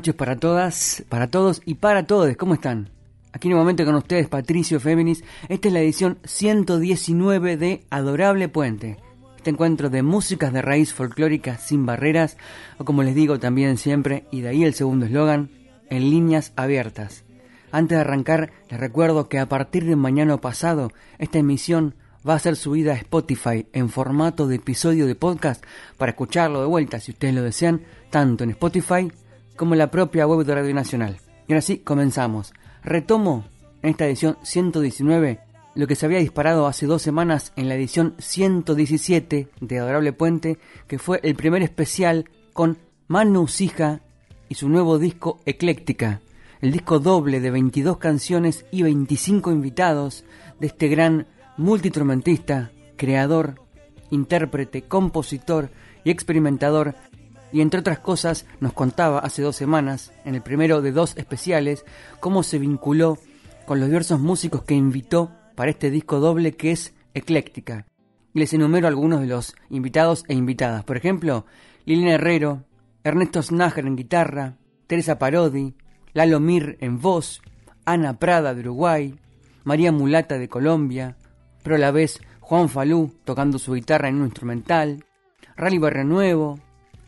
Noches 0.00 0.14
para 0.14 0.36
todas, 0.36 1.04
para 1.10 1.26
todos 1.26 1.60
y 1.66 1.74
para 1.74 2.06
todos. 2.06 2.34
¿Cómo 2.38 2.54
están? 2.54 2.88
Aquí 3.34 3.50
nuevamente 3.50 3.84
con 3.84 3.96
ustedes 3.96 4.30
Patricio 4.30 4.80
Féminis. 4.80 5.22
Esta 5.50 5.68
es 5.68 5.74
la 5.74 5.80
edición 5.80 6.18
119 6.24 7.58
de 7.58 7.84
Adorable 7.90 8.48
Puente. 8.48 8.96
Este 9.36 9.50
encuentro 9.50 9.90
de 9.90 10.02
músicas 10.02 10.54
de 10.54 10.62
raíz 10.62 10.94
folclórica 10.94 11.58
sin 11.58 11.84
barreras, 11.84 12.38
o 12.78 12.86
como 12.86 13.02
les 13.02 13.14
digo 13.14 13.38
también 13.38 13.76
siempre, 13.76 14.24
y 14.30 14.40
de 14.40 14.48
ahí 14.48 14.64
el 14.64 14.72
segundo 14.72 15.04
eslogan, 15.04 15.50
en 15.90 16.08
líneas 16.08 16.54
abiertas. 16.56 17.24
Antes 17.70 17.98
de 17.98 18.00
arrancar, 18.00 18.52
les 18.70 18.80
recuerdo 18.80 19.28
que 19.28 19.38
a 19.38 19.50
partir 19.50 19.84
de 19.84 19.96
mañana 19.96 20.38
pasado, 20.38 20.92
esta 21.18 21.36
emisión 21.36 21.94
va 22.26 22.36
a 22.36 22.38
ser 22.38 22.56
subida 22.56 22.92
a 22.92 22.96
Spotify 22.96 23.66
en 23.74 23.90
formato 23.90 24.46
de 24.46 24.56
episodio 24.56 25.06
de 25.06 25.14
podcast 25.14 25.62
para 25.98 26.12
escucharlo 26.12 26.62
de 26.62 26.68
vuelta 26.68 27.00
si 27.00 27.10
ustedes 27.10 27.34
lo 27.34 27.42
desean, 27.42 27.82
tanto 28.08 28.44
en 28.44 28.50
Spotify 28.52 29.10
como 29.60 29.74
la 29.74 29.90
propia 29.90 30.26
web 30.26 30.46
de 30.46 30.54
Radio 30.54 30.72
Nacional. 30.72 31.18
Y 31.46 31.52
ahora 31.52 31.60
sí, 31.60 31.80
comenzamos. 31.80 32.54
Retomo 32.82 33.44
en 33.82 33.90
esta 33.90 34.06
edición 34.06 34.38
119 34.42 35.40
lo 35.74 35.86
que 35.86 35.96
se 35.96 36.06
había 36.06 36.18
disparado 36.18 36.66
hace 36.66 36.86
dos 36.86 37.02
semanas 37.02 37.52
en 37.56 37.68
la 37.68 37.74
edición 37.74 38.14
117 38.16 39.48
de 39.60 39.78
Adorable 39.78 40.14
Puente, 40.14 40.58
que 40.86 40.98
fue 40.98 41.20
el 41.24 41.34
primer 41.34 41.60
especial 41.62 42.24
con 42.54 42.78
Manu 43.06 43.48
Sija 43.48 44.00
y 44.48 44.54
su 44.54 44.70
nuevo 44.70 44.98
disco 44.98 45.40
Ecléctica, 45.44 46.22
el 46.62 46.72
disco 46.72 46.98
doble 46.98 47.40
de 47.40 47.50
22 47.50 47.98
canciones 47.98 48.64
y 48.70 48.82
25 48.82 49.52
invitados 49.52 50.24
de 50.58 50.68
este 50.68 50.88
gran 50.88 51.26
multiinstrumentista, 51.58 52.70
creador, 52.96 53.56
intérprete, 54.08 54.80
compositor 54.80 55.68
y 56.02 56.10
experimentador 56.10 56.94
y 57.52 57.60
entre 57.60 57.80
otras 57.80 57.98
cosas 57.98 58.46
nos 58.60 58.72
contaba 58.72 59.18
hace 59.18 59.42
dos 59.42 59.56
semanas, 59.56 60.12
en 60.24 60.34
el 60.34 60.42
primero 60.42 60.82
de 60.82 60.92
dos 60.92 61.16
especiales, 61.16 61.84
cómo 62.20 62.42
se 62.42 62.58
vinculó 62.58 63.18
con 63.66 63.80
los 63.80 63.88
diversos 63.88 64.20
músicos 64.20 64.62
que 64.62 64.74
invitó 64.74 65.30
para 65.54 65.70
este 65.70 65.90
disco 65.90 66.20
doble 66.20 66.56
que 66.56 66.72
es 66.72 66.94
Ecléctica. 67.14 67.86
Les 68.32 68.52
enumero 68.52 68.86
algunos 68.86 69.20
de 69.20 69.26
los 69.26 69.54
invitados 69.68 70.24
e 70.28 70.34
invitadas. 70.34 70.84
Por 70.84 70.96
ejemplo, 70.96 71.44
Liliana 71.84 72.14
Herrero, 72.14 72.64
Ernesto 73.02 73.42
Snager 73.42 73.86
en 73.86 73.96
guitarra, 73.96 74.56
Teresa 74.86 75.18
Parodi, 75.18 75.74
Lalo 76.12 76.38
Mir 76.40 76.76
en 76.80 77.00
voz, 77.00 77.42
Ana 77.84 78.18
Prada 78.18 78.54
de 78.54 78.60
Uruguay, 78.60 79.18
María 79.64 79.92
Mulata 79.92 80.38
de 80.38 80.48
Colombia, 80.48 81.16
pero 81.62 81.76
a 81.76 81.78
la 81.78 81.90
vez 81.90 82.20
Juan 82.40 82.68
Falú 82.68 83.14
tocando 83.24 83.58
su 83.58 83.74
guitarra 83.74 84.08
en 84.08 84.16
un 84.16 84.26
instrumental, 84.26 85.04
Rally 85.56 85.78
Barrenuevo, 85.78 86.58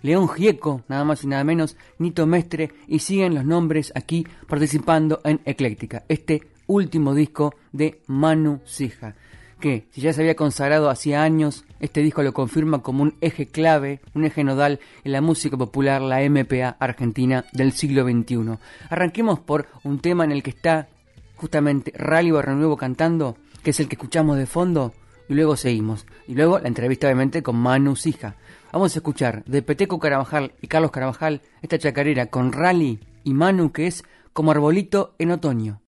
León 0.02 0.28
Gieco, 0.28 0.82
nada 0.88 1.04
más 1.04 1.24
y 1.24 1.28
nada 1.28 1.44
menos, 1.44 1.76
Nito 1.98 2.26
Mestre, 2.26 2.72
y 2.86 2.98
siguen 2.98 3.34
los 3.34 3.44
nombres 3.44 3.92
aquí 3.94 4.26
participando 4.48 5.20
en 5.24 5.40
Ecléctica, 5.44 6.04
este 6.08 6.42
último 6.66 7.14
disco 7.14 7.54
de 7.72 8.00
Manu 8.06 8.60
Sija, 8.64 9.14
que 9.60 9.86
si 9.92 10.00
ya 10.00 10.12
se 10.12 10.22
había 10.22 10.34
consagrado 10.34 10.90
hacía 10.90 11.22
años, 11.22 11.64
este 11.78 12.02
disco 12.02 12.22
lo 12.22 12.32
confirma 12.32 12.82
como 12.82 13.02
un 13.02 13.14
eje 13.20 13.46
clave, 13.46 14.00
un 14.14 14.24
eje 14.24 14.42
nodal 14.42 14.80
en 15.04 15.12
la 15.12 15.20
música 15.20 15.56
popular, 15.56 16.02
la 16.02 16.20
MPA 16.28 16.76
argentina 16.80 17.44
del 17.52 17.72
siglo 17.72 18.04
XXI. 18.04 18.58
Arranquemos 18.90 19.38
por 19.38 19.66
un 19.84 20.00
tema 20.00 20.24
en 20.24 20.32
el 20.32 20.42
que 20.42 20.50
está 20.50 20.88
justamente 21.36 21.92
Rally 21.96 22.32
Barrenuevo 22.32 22.76
cantando, 22.76 23.36
que 23.62 23.70
es 23.70 23.80
el 23.80 23.88
que 23.88 23.94
escuchamos 23.94 24.36
de 24.36 24.46
fondo, 24.46 24.92
y 25.28 25.34
luego 25.34 25.56
seguimos. 25.56 26.06
Y 26.26 26.34
luego 26.34 26.58
la 26.58 26.68
entrevista 26.68 27.06
obviamente 27.06 27.42
con 27.42 27.56
Manu 27.56 27.96
Sija. 27.96 28.36
Vamos 28.72 28.96
a 28.96 29.00
escuchar 29.00 29.44
de 29.44 29.60
Peteco 29.60 29.98
Carabajal 29.98 30.54
y 30.62 30.66
Carlos 30.66 30.90
Carabajal 30.90 31.42
esta 31.60 31.78
chacarera 31.78 32.26
con 32.26 32.52
Rally 32.52 33.00
y 33.22 33.34
Manu 33.34 33.70
que 33.70 33.86
es 33.86 34.02
como 34.32 34.50
arbolito 34.50 35.14
en 35.18 35.30
otoño. 35.30 35.81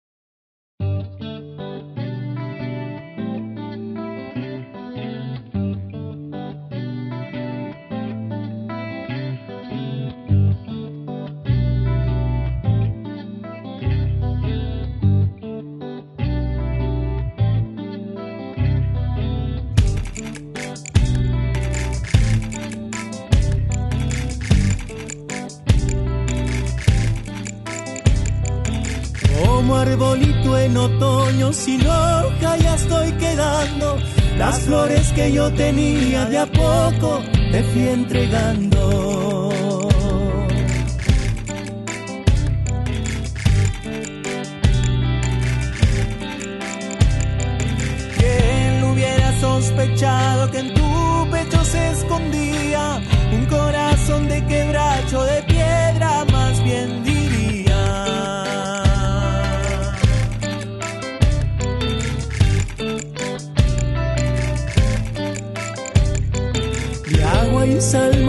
En 30.65 30.77
otoño 30.77 31.51
sin 31.51 31.81
hoja 31.85 32.57
ya 32.57 32.75
estoy 32.75 33.11
quedando. 33.13 33.97
Las 34.37 34.59
flores 34.61 35.11
que 35.13 35.31
yo 35.31 35.51
tenía 35.53 36.25
de 36.25 36.37
a 36.37 36.45
poco 36.45 37.21
te 37.51 37.63
fui 37.63 37.87
entregando. 37.87 39.49
¿Quién 48.17 48.83
hubiera 48.85 49.39
sospechado 49.39 50.51
que 50.51 50.59
en 50.59 50.73
tu 50.73 51.27
pecho 51.31 51.63
se 51.65 51.91
escondía 51.91 53.01
un 53.33 53.45
corazón 53.45 54.27
de 54.29 54.45
quebracho 54.45 55.23
de 55.23 55.43
piedra 55.43 56.25
más 56.31 56.63
bien 56.63 57.12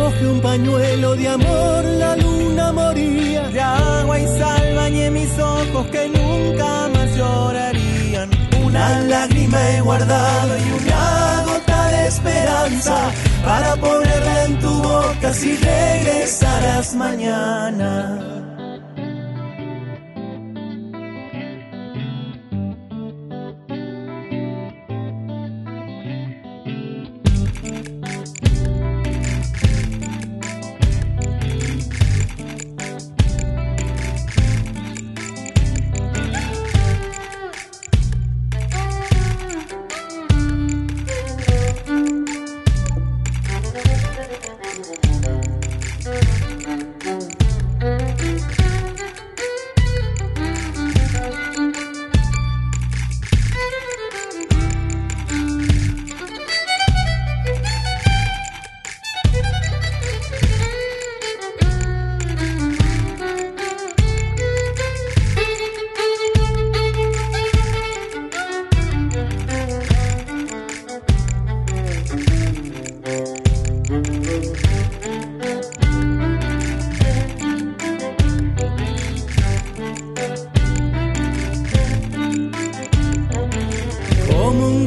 mojé 0.04 0.26
un 0.26 0.40
pañuelo 0.40 1.16
de 1.16 1.28
amor, 1.28 1.84
la 2.02 2.16
luna 2.16 2.72
moría. 2.72 3.42
De 3.48 3.60
agua 3.60 4.18
y 4.18 4.26
sal 4.38 4.74
bañé 4.76 5.10
mis 5.10 5.32
ojos 5.38 5.86
que 5.94 6.02
nunca 6.08 6.68
más 6.94 7.08
llorarían. 7.16 8.28
Una 8.64 9.00
lágrima 9.00 9.58
he 9.70 9.80
guardado 9.80 10.52
y 10.64 10.66
una 10.80 11.44
gota 11.46 11.80
de 11.94 12.06
esperanza 12.12 12.96
para 13.44 13.76
ponerla 13.76 14.44
en 14.44 14.58
tu 14.58 14.72
boca 14.82 15.32
si 15.32 15.56
regresarás 15.56 16.94
mañana. 16.94 18.53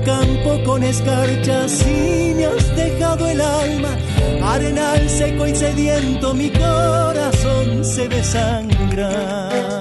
Me 0.07 0.83
escarchas 0.83 1.85
y 1.85 2.33
me 2.35 2.45
has 2.45 2.75
dejado 2.75 3.27
el 3.27 3.41
alma. 3.41 3.97
Arenal 4.41 5.09
seco 5.09 5.45
y 5.47 5.55
sediento, 5.55 6.33
mi 6.33 6.49
corazón 6.49 7.83
se 7.83 8.07
desangra. 8.07 9.76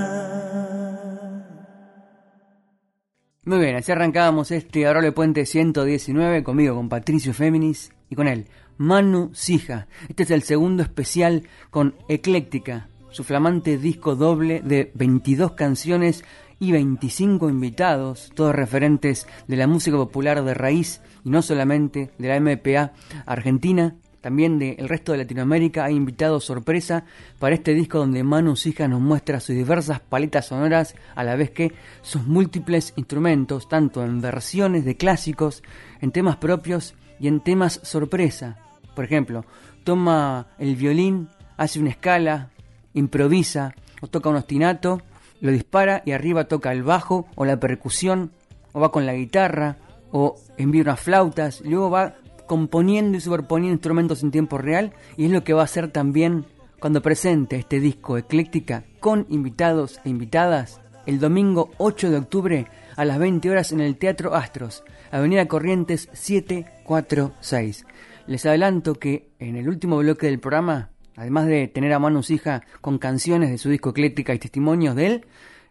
Muy 3.46 3.60
bien, 3.60 3.76
así 3.76 3.92
arrancábamos 3.92 4.52
este 4.52 4.88
Arole 4.88 5.12
Puente 5.12 5.46
119 5.46 6.44
conmigo, 6.44 6.76
con 6.76 6.90
Patricio 6.90 7.34
Féminis 7.34 7.94
y 8.10 8.16
con 8.16 8.28
él, 8.28 8.48
Manu 8.78 9.30
Sija. 9.34 9.88
Este 10.10 10.24
es 10.24 10.32
el 10.32 10.42
segundo 10.42 10.84
especial 10.84 11.44
con 11.70 11.96
Ecléctica, 12.10 12.90
su 13.12 13.24
flamante 13.24 13.78
disco 13.78 14.16
doble 14.16 14.62
de 14.62 14.92
22 14.96 15.54
canciones 15.54 16.26
y 16.60 16.72
25 16.72 17.50
invitados, 17.50 18.32
todos 18.34 18.56
referentes 18.56 19.28
de 19.48 19.58
la 19.58 19.68
música 19.68 19.96
popular 19.96 20.44
de 20.44 20.54
raíz 20.54 21.02
y 21.24 21.30
no 21.30 21.42
solamente 21.42 22.12
de 22.18 22.28
la 22.28 22.40
MPA 22.40 22.94
argentina, 23.26 23.96
también 24.26 24.58
del 24.58 24.90
resto 24.90 25.12
de 25.12 25.20
Latinoamérica 25.20 25.86
hay 25.86 25.94
invitados 25.94 26.46
sorpresa 26.46 27.04
para 27.38 27.54
este 27.54 27.76
disco 27.76 28.00
donde 28.00 28.24
Manu 28.24 28.56
Sija 28.56 28.88
nos 28.88 29.00
muestra 29.00 29.40
sus 29.40 29.56
diversas 29.56 30.00
paletas 30.00 30.48
sonoras 30.48 30.96
a 31.14 31.24
la 31.24 31.36
vez 31.36 31.52
que 31.52 31.74
sus 32.02 32.26
múltiples 32.26 32.94
instrumentos, 32.96 33.70
tanto 33.70 34.04
en 34.04 34.22
versiones 34.22 34.84
de 34.84 34.98
clásicos, 34.98 35.62
en 36.02 36.12
temas 36.12 36.38
propios 36.38 36.96
y 37.20 37.28
en 37.28 37.40
temas 37.40 37.80
sorpresa. 37.84 38.58
Por 38.96 39.06
ejemplo, 39.06 39.46
toma 39.84 40.48
el 40.58 40.76
violín, 40.76 41.30
hace 41.56 41.80
una 41.80 41.92
escala, 41.92 42.50
improvisa 42.96 43.76
o 44.02 44.08
toca 44.08 44.30
un 44.30 44.38
ostinato, 44.38 45.04
lo 45.40 45.52
dispara 45.52 46.02
y 46.04 46.14
arriba 46.14 46.46
toca 46.46 46.72
el 46.72 46.82
bajo 46.82 47.28
o 47.36 47.46
la 47.46 47.60
percusión, 47.60 48.32
o 48.72 48.80
va 48.80 48.92
con 48.92 49.06
la 49.06 49.14
guitarra, 49.14 49.78
o 50.12 50.36
envía 50.58 50.82
unas 50.82 51.00
flautas, 51.00 51.62
luego 51.62 51.92
va 51.92 52.16
componiendo 52.48 53.18
y 53.18 53.22
superponiendo 53.22 53.74
instrumentos 53.74 54.24
en 54.24 54.32
tiempo 54.32 54.58
real 54.58 54.94
y 55.18 55.26
es 55.26 55.32
lo 55.32 55.44
que 55.44 55.54
va 55.54 55.62
a 55.62 55.66
hacer 55.66 55.92
también 55.92 56.46
cuando 56.80 57.02
presente 57.02 57.56
este 57.56 57.80
disco 57.80 58.18
Ecléctica 58.18 58.84
con 59.00 59.26
invitados 59.30 60.00
e 60.04 60.10
invitadas 60.10 60.82
el 61.06 61.20
domingo 61.20 61.72
8 61.78 62.10
de 62.10 62.18
octubre 62.18 62.68
a 62.96 63.06
las 63.06 63.20
20 63.20 63.50
horas 63.50 63.72
en 63.72 63.80
el 63.80 63.98
Teatro 63.98 64.34
Astros, 64.36 64.84
Avenida 65.12 65.48
Corrientes 65.48 66.10
746. 66.14 67.86
Les 68.28 68.46
adelanto 68.46 68.96
que 68.96 69.30
en 69.40 69.56
el 69.56 69.70
último 69.70 69.98
bloque 69.98 70.28
del 70.28 70.40
programa, 70.40 70.90
además 71.16 71.48
de 71.48 71.68
tener 71.68 71.94
a 71.94 72.00
Manu 72.00 72.22
Hija 72.28 72.64
con 72.82 72.98
canciones 72.98 73.52
de 73.52 73.58
su 73.58 73.70
disco 73.70 73.92
Ecléctica 73.92 74.34
y 74.34 74.40
testimonios 74.40 74.96
de 74.96 75.06
él, 75.08 75.26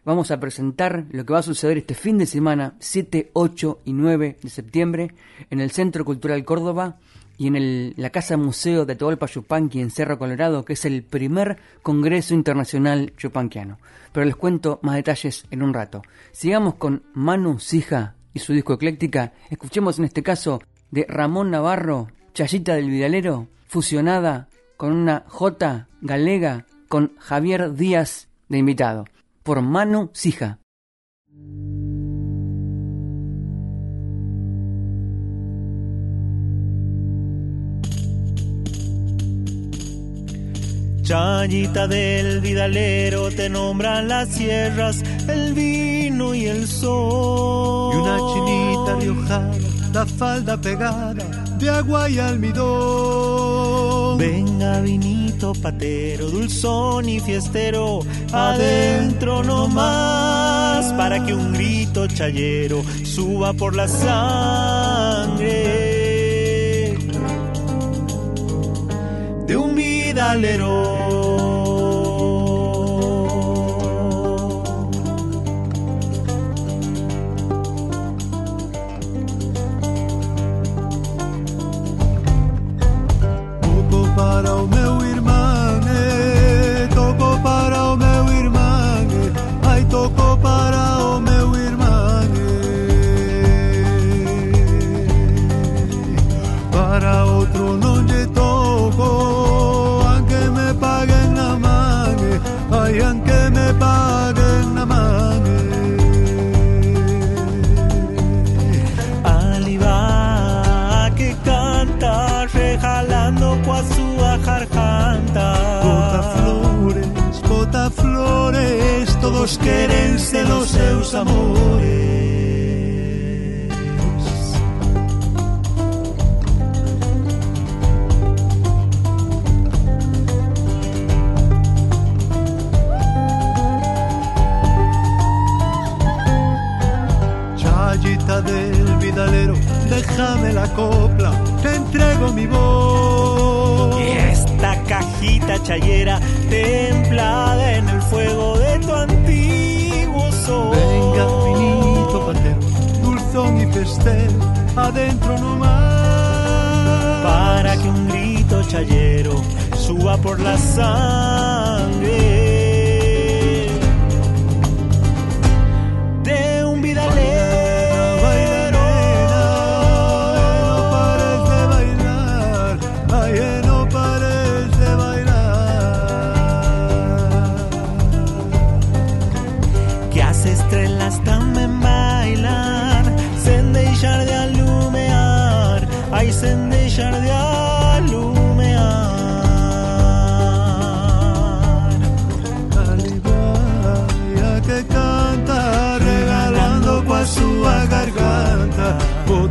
vamos 0.05 0.31
a 0.31 0.39
presentar 0.39 1.05
lo 1.09 1.25
que 1.25 1.33
va 1.33 1.39
a 1.39 1.43
suceder 1.43 1.79
este 1.79 1.95
fin 1.95 2.17
de 2.17 2.27
semana, 2.27 2.75
7, 2.79 3.31
8 3.33 3.79
y 3.85 3.93
9 3.93 4.37
de 4.41 4.49
septiembre, 4.49 5.11
en 5.49 5.59
el 5.59 5.71
Centro 5.71 6.05
Cultural 6.05 6.45
Córdoba 6.45 6.97
y 7.37 7.47
en 7.47 7.55
el, 7.55 7.93
la 7.97 8.11
Casa 8.11 8.37
Museo 8.37 8.85
de 8.85 8.93
Atahualpa 8.93 9.25
Yupanqui 9.25 9.81
en 9.81 9.89
Cerro 9.89 10.17
Colorado, 10.17 10.63
que 10.63 10.73
es 10.73 10.85
el 10.85 11.03
primer 11.03 11.57
Congreso 11.81 12.33
Internacional 12.33 13.13
Yupanquiano. 13.17 13.79
Pero 14.13 14.25
les 14.25 14.35
cuento 14.35 14.79
más 14.83 14.95
detalles 14.95 15.45
en 15.51 15.61
un 15.61 15.73
rato. 15.73 16.01
Sigamos 16.31 16.75
con 16.75 17.03
Manu 17.13 17.59
Sija 17.59 18.15
y 18.33 18.39
su 18.39 18.53
disco 18.53 18.73
Ecléctica. 18.73 19.33
Escuchemos 19.49 19.99
en 19.99 20.05
este 20.05 20.23
caso 20.23 20.61
de 20.91 21.05
Ramón 21.09 21.51
Navarro, 21.51 22.07
Chayita 22.33 22.75
del 22.75 22.89
Vidalero, 22.89 23.47
fusionada 23.67 24.47
con 24.77 24.93
una 24.93 25.25
J 25.27 25.87
galega 26.01 26.65
con 26.87 27.13
Javier 27.17 27.73
Díaz 27.73 28.29
de 28.47 28.59
invitado 28.59 29.05
por 29.45 29.61
Manu 29.61 30.09
Sija. 30.11 30.59
Chayita 41.03 41.87
del 41.87 42.41
vidalero 42.41 43.29
te 43.29 43.47
nombran 43.47 44.07
las 44.07 44.29
sierras, 44.29 45.03
el 45.27 45.53
vino 45.53 46.33
y 46.33 46.47
el 46.47 46.67
sol. 46.67 47.93
Y 47.93 47.97
una 47.97 48.17
chinita 48.17 48.95
riojana, 48.99 49.74
la 49.95 50.05
falda 50.05 50.57
pegada 50.57 51.13
de 51.57 51.69
agua 51.69 52.09
y 52.09 52.19
almidón. 52.19 54.17
Venga 54.17 54.81
vinito 54.81 55.53
patero, 55.53 56.29
dulzón 56.29 57.07
y 57.07 57.21
fiestero, 57.21 58.01
adentro 58.33 59.41
no 59.41 59.69
más, 59.69 60.91
para 60.93 61.23
que 61.25 61.33
un 61.33 61.53
grito 61.53 62.07
chayero 62.07 62.83
suba 63.05 63.53
por 63.53 63.73
la 63.73 63.87
sangre 63.87 65.45
de 69.47 69.55
un 69.55 69.75
vidalero. 69.75 71.44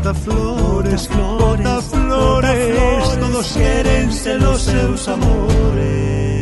Bota 0.04 0.20
flores, 0.20 1.08
bota 1.08 1.80
flores, 1.80 3.18
todos 3.18 3.52
quieren 3.54 4.12
ser 4.12 4.38
los 4.42 4.60
seus 4.60 5.08
amores. 5.08 6.33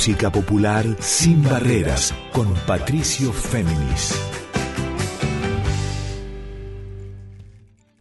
Música 0.00 0.32
popular 0.32 0.86
sin 0.98 1.42
barreras 1.42 2.14
con 2.32 2.54
Patricio 2.66 3.34
Féminis. 3.34 4.18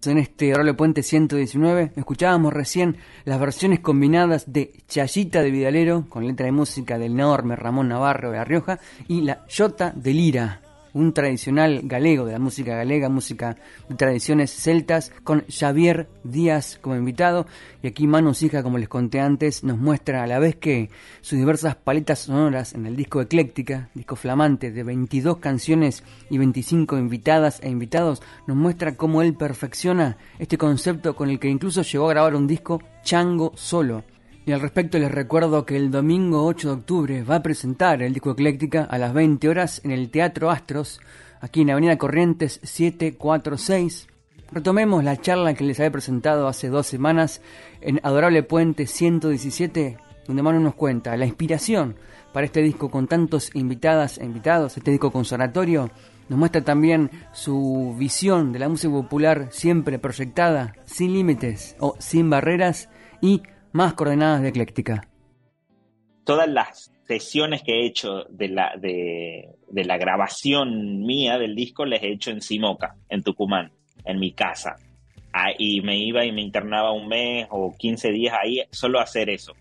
En 0.06 0.18
este 0.18 0.54
Role 0.54 0.76
Puente 0.76 1.04
119 1.04 1.92
escuchábamos 1.98 2.54
recién 2.54 2.96
las 3.26 3.38
versiones 3.38 3.82
combinadas 3.82 4.50
de 4.54 4.82
Chayita 4.88 5.42
de 5.42 5.52
Vidalero 5.52 6.06
con 6.08 6.26
letra 6.26 6.46
de 6.46 6.54
música 6.54 6.98
del 6.98 7.12
enorme 7.12 7.58
Ramón 7.58 7.90
Navarro 7.90 8.32
de 8.32 8.38
La 8.38 8.46
Rioja 8.46 8.80
y 9.10 9.20
la 9.20 9.44
Jota 9.54 9.92
de 9.94 10.14
Lira 10.14 10.62
un 11.00 11.14
tradicional 11.14 11.82
galego 11.84 12.26
de 12.26 12.34
la 12.34 12.40
música 12.40 12.76
galega, 12.76 13.08
música 13.10 13.56
de 13.88 13.96
tradiciones 13.96 14.52
celtas, 14.52 15.12
con 15.24 15.46
Xavier 15.50 16.10
Díaz 16.24 16.78
como 16.82 16.96
invitado. 16.96 17.48
Y 17.82 17.88
aquí 17.88 18.06
Manu 18.06 18.34
Hija, 18.40 18.64
como 18.64 18.78
les 18.78 18.90
conté 18.90 19.22
antes, 19.22 19.64
nos 19.64 19.78
muestra 19.78 20.24
a 20.24 20.28
la 20.28 20.40
vez 20.40 20.58
que 20.58 20.90
sus 21.22 21.40
diversas 21.40 21.76
paletas 21.76 22.20
sonoras 22.20 22.74
en 22.74 22.86
el 22.86 22.96
disco 22.96 23.22
Ecléctica, 23.22 23.90
disco 23.94 24.16
flamante 24.16 24.72
de 24.72 24.84
22 24.84 25.38
canciones 25.38 26.04
y 26.30 26.38
25 26.38 26.98
invitadas 26.98 27.60
e 27.64 27.70
invitados, 27.70 28.22
nos 28.46 28.58
muestra 28.58 28.96
cómo 28.96 29.22
él 29.22 29.34
perfecciona 29.36 30.18
este 30.38 30.58
concepto 30.58 31.16
con 31.16 31.30
el 31.30 31.40
que 31.40 31.48
incluso 31.48 31.82
llegó 31.82 32.08
a 32.08 32.14
grabar 32.14 32.36
un 32.36 32.48
disco 32.48 32.82
Chango 33.04 33.54
solo 33.56 34.04
y 34.50 34.52
al 34.52 34.62
respecto 34.62 34.98
les 34.98 35.12
recuerdo 35.12 35.64
que 35.64 35.76
el 35.76 35.92
domingo 35.92 36.44
8 36.48 36.70
de 36.70 36.74
octubre 36.74 37.24
va 37.24 37.36
a 37.36 37.44
presentar 37.44 38.02
el 38.02 38.14
disco 38.14 38.32
Ecléctica 38.32 38.84
a 38.84 38.98
las 38.98 39.14
20 39.14 39.48
horas 39.48 39.80
en 39.86 39.92
el 39.92 40.10
Teatro 40.10 40.50
Astros, 40.50 41.00
aquí 41.40 41.62
en 41.62 41.70
Avenida 41.70 42.00
Corrientes 42.00 42.60
746. 42.64 44.08
Retomemos 44.52 45.04
la 45.04 45.18
charla 45.18 45.54
que 45.54 45.64
les 45.64 45.80
había 45.80 45.92
presentado 45.92 46.48
hace 46.48 46.70
dos 46.70 46.88
semanas 46.88 47.44
en 47.82 48.00
Adorable 48.02 48.42
Puente 48.42 48.88
117, 48.88 50.00
donde 50.26 50.42
Manu 50.42 50.60
nos 50.62 50.74
cuenta 50.74 51.16
la 51.16 51.28
inspiración 51.28 51.96
para 52.34 52.48
este 52.48 52.64
disco 52.64 52.90
con 52.90 53.06
tantos 53.06 53.52
invitadas 53.54 54.18
e 54.18 54.26
invitados, 54.26 54.78
este 54.78 54.90
disco 54.90 55.12
conservatorio, 55.12 55.92
nos 56.28 56.40
muestra 56.40 56.64
también 56.64 57.12
su 57.34 57.96
visión 58.00 58.52
de 58.52 58.58
la 58.58 58.70
música 58.70 58.94
popular 58.94 59.50
siempre 59.52 60.00
proyectada, 60.00 60.74
sin 60.86 61.14
límites 61.14 61.76
o 61.80 61.96
sin 62.00 62.32
barreras 62.32 62.90
y 63.22 63.44
más 63.72 63.94
coordenadas 63.94 64.42
de 64.42 64.50
ecléctica. 64.50 65.08
Todas 66.24 66.48
las 66.48 66.92
sesiones 67.08 67.64
que 67.64 67.74
he 67.74 67.86
hecho 67.86 68.26
de 68.30 68.50
la, 68.50 68.76
de, 68.78 69.56
la 69.72 69.98
grabación 69.98 71.00
mía 71.06 71.40
del 71.40 71.56
disco 71.56 71.86
les 71.86 72.04
he 72.04 72.12
hecho 72.12 72.30
en 72.32 72.42
Simoca, 72.42 72.96
en 73.10 73.24
Tucumán, 73.24 73.72
en 74.06 74.20
mi 74.20 74.32
casa. 74.34 74.76
Ah, 75.34 75.52
y 75.58 75.82
me 75.82 75.98
iba 75.98 76.26
y 76.26 76.32
me 76.32 76.42
internaba 76.42 76.92
un 76.92 77.08
mes 77.08 77.48
o 77.50 77.74
15 77.76 78.12
días 78.12 78.36
ahí 78.40 78.62
solo 78.72 79.00
a 79.00 79.04
hacer 79.04 79.30
eso. 79.30 79.54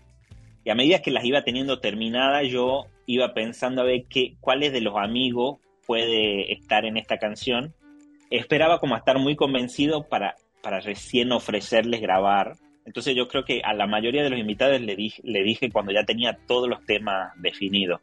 Y 0.63 0.69
a 0.69 0.75
medida 0.75 1.01
que 1.01 1.11
las 1.11 1.25
iba 1.25 1.43
teniendo 1.43 1.79
terminadas, 1.79 2.47
yo 2.47 2.85
iba 3.07 3.33
pensando 3.33 3.81
a 3.81 3.85
ver 3.85 4.05
qué, 4.07 4.35
cuáles 4.39 4.71
de 4.71 4.81
los 4.81 4.95
amigos 4.97 5.57
puede 5.87 6.53
estar 6.53 6.85
en 6.85 6.97
esta 6.97 7.17
canción. 7.17 7.73
Esperaba 8.29 8.79
como 8.79 8.95
estar 8.95 9.17
muy 9.17 9.35
convencido 9.35 10.07
para, 10.07 10.35
para 10.61 10.81
recién 10.81 11.31
ofrecerles 11.31 12.01
grabar 12.01 12.57
entonces 12.89 13.15
yo 13.15 13.27
creo 13.27 13.45
que 13.45 13.61
a 13.63 13.71
la 13.75 13.85
mayoría 13.85 14.23
de 14.23 14.31
los 14.31 14.39
invitados 14.39 14.81
le 14.81 14.95
dije, 14.95 15.21
le 15.23 15.43
dije 15.43 15.69
cuando 15.69 15.91
ya 15.91 16.05
tenía 16.05 16.39
todos 16.47 16.67
los 16.67 16.83
temas 16.87 17.31
definidos. 17.39 18.01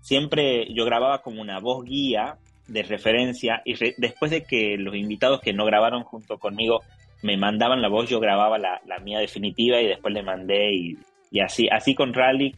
Siempre 0.00 0.72
yo 0.72 0.86
grababa 0.86 1.20
como 1.20 1.42
una 1.42 1.60
voz 1.60 1.84
guía 1.84 2.38
de 2.66 2.82
referencia 2.82 3.60
y 3.66 3.74
después 3.98 4.30
de 4.30 4.44
que 4.44 4.78
los 4.78 4.96
invitados 4.96 5.42
que 5.42 5.52
no 5.52 5.66
grabaron 5.66 6.04
junto 6.04 6.38
conmigo 6.38 6.80
me 7.20 7.36
mandaban 7.36 7.82
la 7.82 7.90
voz, 7.90 8.08
yo 8.08 8.20
grababa 8.20 8.58
la, 8.58 8.80
mía 9.04 9.18
definitiva 9.18 9.82
y 9.82 9.86
después 9.86 10.14
le 10.14 10.22
mandé 10.22 10.72
y, 10.72 11.40
así, 11.40 11.68
así 11.70 11.94
con 11.94 12.14
Rally, 12.14 12.54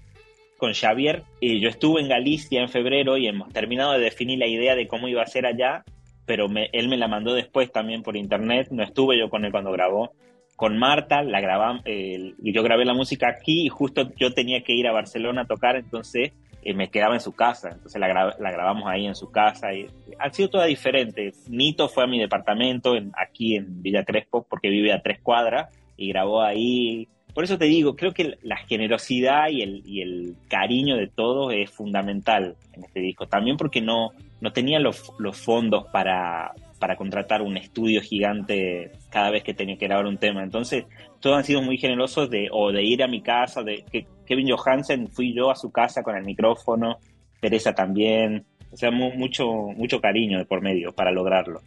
con 0.57 0.75
Xavier. 0.75 1.25
Y 1.41 1.61
yo 1.61 1.69
estuve 1.69 2.03
en 2.03 2.09
Galicia 2.09 2.61
en 2.61 2.69
febrero 2.69 3.17
y 3.17 3.27
hemos 3.27 3.53
terminado 3.53 3.95
de 3.95 3.99
definir 3.99 4.39
la 4.39 4.47
idea 4.47 4.77
de 4.77 4.87
cómo 4.87 5.09
iba 5.09 5.23
a 5.23 5.27
ser 5.27 5.45
allá, 5.45 5.83
pero 6.25 6.47
él 6.71 6.89
me 6.89 6.97
la 6.97 7.09
mandó 7.09 7.35
después 7.35 7.73
también 7.73 8.05
por 8.05 8.17
internet, 8.17 8.69
no 8.71 8.85
estuve 8.85 9.19
yo 9.19 9.29
con 9.29 9.45
él 9.45 9.51
cuando 9.51 9.73
grabó 9.73 10.13
con 10.57 10.79
Marta, 10.79 11.23
la 11.23 11.41
grabamos, 11.41 11.83
eh, 11.85 12.35
yo 12.39 12.63
grabé 12.63 12.85
la 12.85 12.95
música 12.95 13.29
aquí 13.29 13.67
y 13.67 13.69
justo 13.69 14.11
yo 14.17 14.33
tenía 14.33 14.63
que 14.63 14.73
ir 14.73 14.87
a 14.87 14.93
Barcelona 14.93 15.43
a 15.43 15.47
tocar, 15.47 15.77
entonces 15.77 16.33
eh, 16.63 16.75
me 16.75 16.89
quedaba 16.89 17.15
en 17.15 17.21
su 17.21 17.33
casa, 17.33 17.71
entonces 17.73 18.01
la, 18.01 18.09
grabamos 18.39 18.85
ahí 18.87 19.07
en 19.07 19.15
su 19.15 19.31
casa. 19.31 19.75
Y, 19.75 19.87
ha 20.19 20.31
sido 20.31 20.51
toda 20.51 20.67
diferente. 20.67 21.33
Nito 21.49 21.89
fue 21.89 22.05
a 22.05 22.07
mi 22.07 22.19
departamento 22.19 22.97
en, 22.97 23.13
aquí 23.17 23.57
en 23.57 23.83
Villa 23.83 24.05
Crespo 24.05 24.47
porque 24.49 24.71
vive 24.71 24.93
a 24.93 25.03
tres 25.03 25.21
cuadras 25.21 25.75
y 25.97 26.09
grabó 26.09 26.43
ahí. 26.43 27.09
Por 27.35 27.43
eso 27.43 27.59
te 27.59 27.65
digo, 27.65 27.97
creo 27.97 28.13
que 28.13 28.39
la 28.43 28.57
generosidad 28.57 29.49
y 29.51 29.63
el, 29.63 29.83
y 29.85 30.03
el 30.03 30.37
cariño 30.49 30.97
de 30.97 31.09
todos 31.09 31.53
es 31.53 31.69
fundamental 31.71 32.57
en 32.73 32.85
este 32.85 33.01
disco. 33.01 33.27
También 33.27 33.57
porque 33.57 33.81
no, 33.81 34.13
no 34.41 34.53
tenía 34.53 34.79
los 34.79 35.03
fondos 35.33 35.87
para, 35.93 36.53
para 36.85 36.97
contratar 36.97 37.41
un 37.41 37.57
estudio 37.57 38.03
gigante 38.03 38.93
cada 39.09 39.31
vez 39.31 39.43
que 39.43 39.55
tenía 39.55 39.79
que 39.79 39.87
grabar 39.87 40.05
un 40.05 40.19
tema. 40.19 40.43
Entonces, 40.43 40.85
todos 41.19 41.39
han 41.39 41.45
sido 41.45 41.63
muy 41.63 41.79
generosos 41.79 42.29
de, 42.29 42.49
o 42.53 42.73
de 42.73 42.83
ir 42.83 43.03
a 43.03 43.09
mi 43.09 43.23
casa, 43.23 43.63
de 43.63 43.87
que 43.91 44.07
Kevin 44.27 44.51
Johansen 44.51 45.09
fui 45.09 45.33
yo 45.33 45.51
a 45.51 45.57
su 45.57 45.73
casa 45.73 46.03
con 46.03 46.15
el 46.15 46.27
micrófono, 46.27 46.99
Teresa 47.41 47.75
también, 47.75 48.45
o 48.71 48.77
sea, 48.77 48.91
mucho, 48.91 49.47
mucho 49.47 49.99
cariño 49.99 50.37
de 50.37 50.45
por 50.45 50.61
medio 50.61 50.93
para 50.93 51.11
lograrlo. 51.11 51.63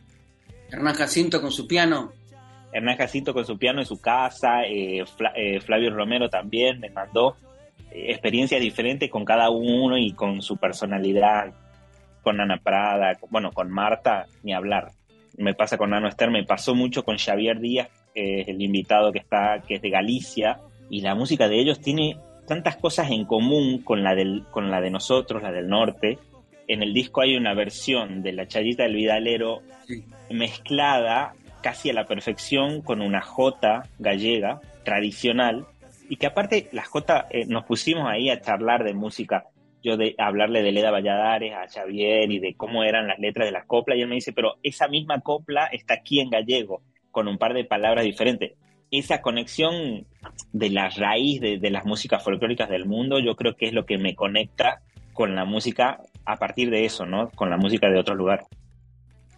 Hernán 0.71 0.93
Jacinto 0.93 1.41
con 1.41 1.51
su 1.51 1.67
piano. 1.67 2.12
Hernán 2.71 2.97
Jacinto 2.97 3.33
con 3.33 3.43
su 3.43 3.57
piano 3.57 3.79
en 3.79 3.88
su 3.88 4.00
casa, 4.00 4.65
eh, 4.65 5.03
eh, 5.36 5.59
Flavio 5.62 5.89
Romero 5.95 6.29
también 6.29 6.79
me 6.79 6.91
mandó 6.91 7.38
eh, 7.89 8.12
experiencias 8.12 8.62
diferentes 8.62 9.09
con 9.09 9.25
cada 9.25 9.50
uno 9.50 9.97
y 9.97 10.12
con 10.13 10.43
su 10.43 10.57
personalidad, 10.57 11.55
con 12.21 12.39
Ana 12.39 12.59
Prada, 12.63 13.17
bueno, 13.31 13.51
con 13.51 13.71
Marta, 13.71 14.27
ni 14.43 14.53
hablar. 14.53 14.91
Me 15.38 15.53
pasa 15.53 15.77
con 15.77 15.91
Nano 15.91 16.08
Esther, 16.08 16.32
me 16.32 16.44
pasó 16.44 16.75
mucho 16.75 17.03
con 17.03 17.17
Xavier 17.17 17.60
Díaz, 17.60 17.89
que 18.13 18.41
es 18.41 18.48
el 18.48 18.62
invitado 18.62 19.12
que 19.12 19.20
está, 19.20 19.62
que 19.65 19.75
es 19.75 19.82
de 19.82 19.89
Galicia, 19.89 20.60
y 20.89 21.01
la 21.01 21.15
música 21.15 21.48
de 21.48 21.60
ellos 21.60 21.79
tiene 21.79 22.17
tantas 22.48 22.77
cosas 22.77 23.12
en 23.12 23.25
común 23.25 23.82
con 23.84 24.03
la, 24.03 24.15
del, 24.15 24.46
con 24.51 24.72
la 24.72 24.82
de 24.82 24.89
nosotros, 24.89 25.44
la 25.44 25.51
del 25.51 25.67
norte. 25.67 26.17
En 26.67 26.82
el 26.82 26.94
disco 26.94 27.22
hay 27.22 27.36
una 27.36 27.53
versión 27.53 28.24
de 28.24 28.34
La 28.34 28.48
Chayita 28.48 28.84
del 28.84 28.96
Vidalero 28.96 29.62
mezclada 30.29 31.34
casi 31.62 31.89
a 31.89 31.94
la 31.94 32.06
perfección 32.06 32.82
con 32.82 33.01
una 33.01 33.22
jota 33.22 33.84
gallega 34.00 34.62
tradicional 34.84 35.65
y 36.10 36.15
que 36.15 36.27
aparte 36.27 36.70
la 36.72 36.86
jota 36.86 37.27
eh, 37.29 37.46
nos 37.46 37.65
pusimos 37.65 38.08
ahí 38.08 38.29
a 38.29 38.39
charlar 38.39 38.84
de 38.84 38.94
música 38.94 39.46
yo 39.84 39.98
de 39.98 40.15
hablarle 40.17 40.62
de 40.62 40.72
Leda 40.72 40.91
Valladares 40.91 41.53
a 41.53 41.67
Xavier 41.67 42.31
y 42.31 42.39
de 42.39 42.55
cómo 42.55 42.84
eran 42.84 43.07
las 43.07 43.19
letras 43.19 43.48
de 43.48 43.51
las 43.51 43.65
coplas 43.65 43.98
y 43.98 44.01
él 44.01 44.07
me 44.07 44.15
dice 44.15 44.34
pero 44.34 44.55
esa 44.63 44.88
misma 44.88 45.22
copla 45.22 45.65
está 45.67 45.96
aquí 45.96 46.19
en 46.19 46.29
gallego 46.29 46.81
con 47.12 47.27
un 47.27 47.38
par 47.38 47.53
de 47.53 47.65
palabras 47.65 48.05
diferentes 48.05 48.53
esa 48.91 49.22
conexión 49.22 50.05
de 50.53 50.69
la 50.69 50.89
raíz 50.89 51.41
de, 51.41 51.57
de 51.60 51.69
las 51.72 51.86
músicas 51.86 52.24
folclóricas 52.24 52.69
del 52.69 52.86
mundo 52.86 53.19
yo 53.19 53.36
creo 53.36 53.55
que 53.55 53.67
es 53.67 53.74
lo 53.74 53.86
que 53.86 53.98
me 53.98 54.15
conecta 54.15 54.81
con 55.17 55.36
la 55.36 55.46
música 55.46 56.00
a 56.25 56.38
partir 56.38 56.69
de 56.69 56.86
eso, 56.86 57.07
¿no? 57.07 57.29
Con 57.31 57.50
la 57.50 57.57
música 57.57 57.89
de 57.89 58.00
otro 58.00 58.13
lugar. 58.13 58.46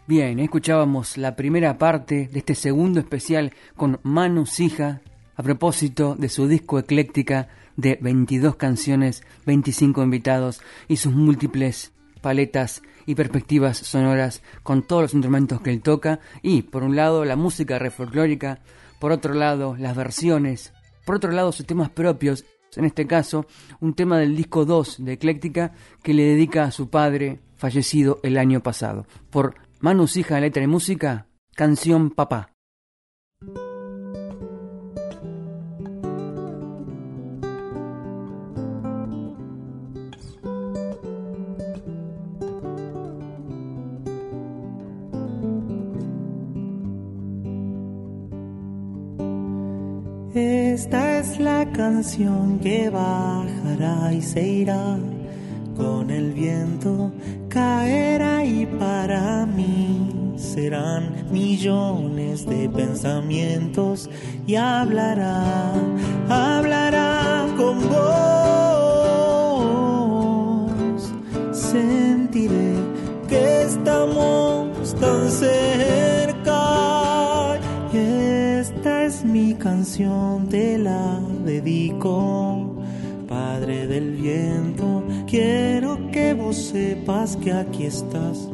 Bien, 0.08 0.40
escuchábamos 0.40 1.18
la 1.18 1.38
primera 1.38 1.78
parte 1.78 2.28
de 2.28 2.40
este 2.40 2.54
segundo 2.54 3.00
especial 3.00 3.54
con 3.78 4.00
Manu 4.04 4.46
Sija 4.46 5.02
a 5.36 5.44
propósito 5.44 6.16
de 6.16 6.28
su 6.28 6.48
disco 6.48 6.80
ecléctica 6.80 7.48
de 7.80 7.98
22 8.02 8.56
canciones, 8.58 9.24
25 9.46 10.04
invitados 10.04 10.62
y 10.88 10.98
sus 10.98 11.14
múltiples 11.14 11.94
paletas 12.22 12.82
y 13.06 13.16
perspectivas 13.16 13.78
sonoras 13.78 14.44
con 14.64 14.84
todos 14.84 15.04
los 15.04 15.14
instrumentos 15.14 15.62
que 15.62 15.72
él 15.72 15.82
toca 15.82 16.20
y 16.42 16.64
por 16.64 16.84
un 16.84 16.96
lado 16.96 17.24
la 17.24 17.38
música 17.38 17.80
folclórica, 17.90 18.60
por 19.00 19.12
otro 19.12 19.34
lado 19.34 19.76
las 19.78 19.96
versiones, 19.96 20.74
por 21.06 21.16
otro 21.16 21.32
lado 21.32 21.52
sus 21.52 21.66
temas 21.66 21.90
propios, 21.90 22.44
en 22.76 22.84
este 22.86 23.08
caso 23.08 23.46
un 23.80 23.94
tema 23.94 24.20
del 24.20 24.36
disco 24.36 24.66
2 24.66 25.06
de 25.06 25.14
Ecléctica 25.14 25.72
que 26.04 26.14
le 26.14 26.24
dedica 26.24 26.66
a 26.66 26.72
su 26.72 26.90
padre 26.90 27.40
fallecido 27.56 28.20
el 28.24 28.38
año 28.38 28.62
pasado. 28.62 29.06
Por 29.30 29.56
Manu 29.80 30.08
Sija, 30.08 30.40
letra 30.40 30.64
y 30.64 30.68
música, 30.68 31.28
canción 31.56 32.12
Papá. 32.12 32.52
Esta 50.82 51.20
es 51.20 51.38
la 51.42 51.70
canción 51.74 52.58
que 52.60 52.90
bajará 52.90 54.14
y 54.14 54.22
se 54.22 54.48
irá 54.48 54.98
con 55.76 56.10
el 56.10 56.32
viento, 56.32 57.12
caerá 57.50 58.46
y 58.46 58.66
para 58.66 59.46
mí 59.46 60.36
serán 60.38 61.30
millones 61.34 62.46
de 62.46 62.70
pensamientos 62.70 64.10
y 64.48 64.56
hablará, 64.56 65.74
hablará 66.30 67.46
con 67.58 67.90
vos. 67.90 68.00
Sentiré 71.52 72.69
Padre 83.28 83.88
del 83.88 84.12
viento, 84.12 85.04
quiero 85.28 86.10
que 86.12 86.34
vos 86.34 86.56
sepas 86.56 87.36
que 87.36 87.52
aquí 87.52 87.84
estás 87.84 88.48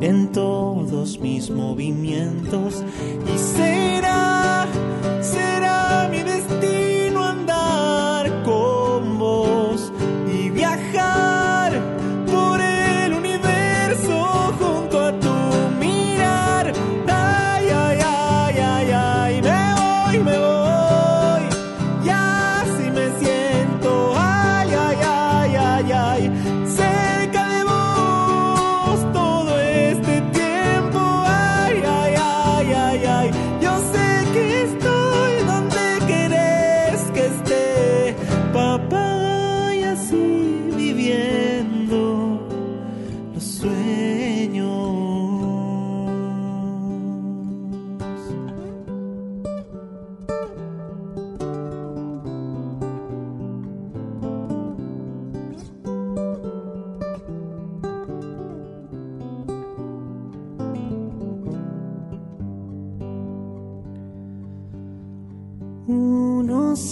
en 0.00 0.32
todos 0.32 1.20
mis 1.20 1.50
movimientos 1.50 2.82
y 3.32 3.38
será, 3.38 3.75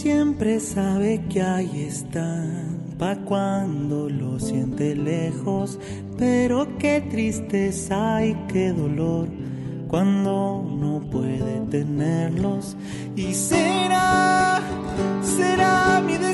siempre 0.05 0.61
sabe 0.61 1.25
que 1.31 1.41
ahí 1.41 1.87
están, 1.89 2.79
pa' 2.99 3.17
cuando 3.25 4.11
lo 4.11 4.39
siente 4.39 4.95
lejos, 4.95 5.79
pero 6.19 6.77
qué 6.77 7.01
tristeza 7.01 8.23
y 8.23 8.35
qué 8.53 8.75
dolor 8.75 9.29
cuando 9.89 10.63
no 10.79 11.01
puede 11.11 11.61
tenerlos. 11.71 12.77
Y 13.17 13.33
será, 13.33 14.61
será 15.23 16.03
mi 16.05 16.19
destino 16.19 16.34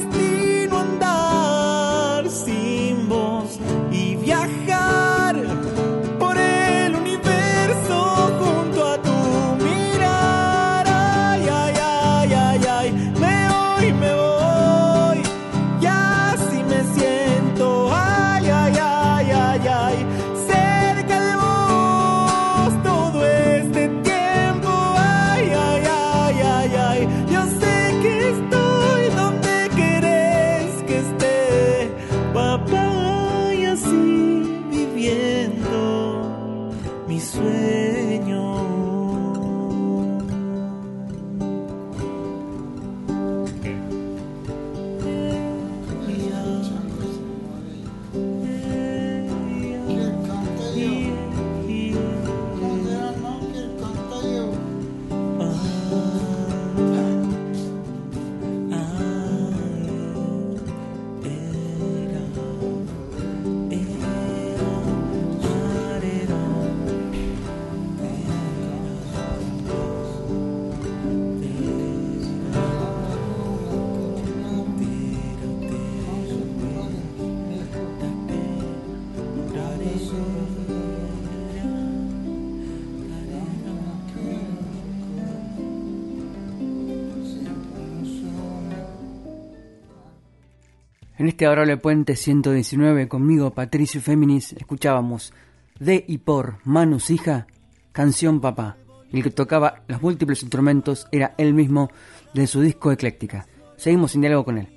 En 91.20 91.28
este 91.28 91.44
adorable 91.44 91.76
puente 91.76 92.16
119 92.16 93.06
conmigo 93.06 93.50
Patricio 93.50 94.00
Féminis 94.00 94.54
escuchábamos 94.54 95.34
de 95.78 96.02
y 96.08 96.16
por 96.16 96.56
Manus 96.64 97.10
Hija, 97.10 97.46
Canción 97.92 98.40
Papá. 98.40 98.78
El 99.12 99.22
que 99.22 99.28
tocaba 99.28 99.82
los 99.86 100.00
múltiples 100.00 100.42
instrumentos 100.42 101.06
era 101.12 101.34
él 101.36 101.52
mismo 101.52 101.90
de 102.32 102.46
su 102.46 102.62
disco 102.62 102.90
Ecléctica. 102.90 103.46
Seguimos 103.76 104.12
sin 104.12 104.22
diálogo 104.22 104.46
con 104.46 104.56
él. 104.56 104.68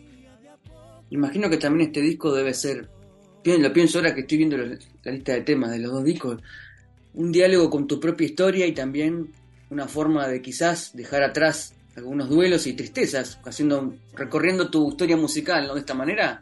Imagino 1.12 1.50
que 1.50 1.56
también 1.56 1.88
este 1.88 2.02
disco 2.02 2.34
debe 2.34 2.54
ser, 2.54 2.90
lo 3.46 3.72
pienso 3.72 4.00
ahora 4.00 4.14
que 4.14 4.20
estoy 4.20 4.40
viendo 4.40 4.58
la 4.58 5.12
lista 5.14 5.32
de 5.32 5.42
temas 5.44 5.72
de 5.72 5.80
los 5.80 5.94
dos 5.94 6.04
discos, 6.04 6.42
un 7.14 7.32
diálogo 7.32 7.70
con 7.70 7.88
tu 7.88 8.02
propia 8.02 8.26
historia 8.26 8.68
y 8.68 8.74
también 8.74 9.30
una 9.70 9.88
forma 9.88 10.28
de 10.28 10.42
quizás 10.42 10.92
dejar 10.94 11.24
atrás 11.24 11.74
algunos 11.96 12.30
duelos 12.30 12.66
y 12.68 12.74
tristezas, 12.74 13.40
haciendo, 13.46 13.94
recorriendo 14.14 14.70
tu 14.70 14.90
historia 14.90 15.18
musical, 15.18 15.68
¿no? 15.68 15.74
De 15.76 15.82
esta 15.82 15.94
manera. 15.94 16.42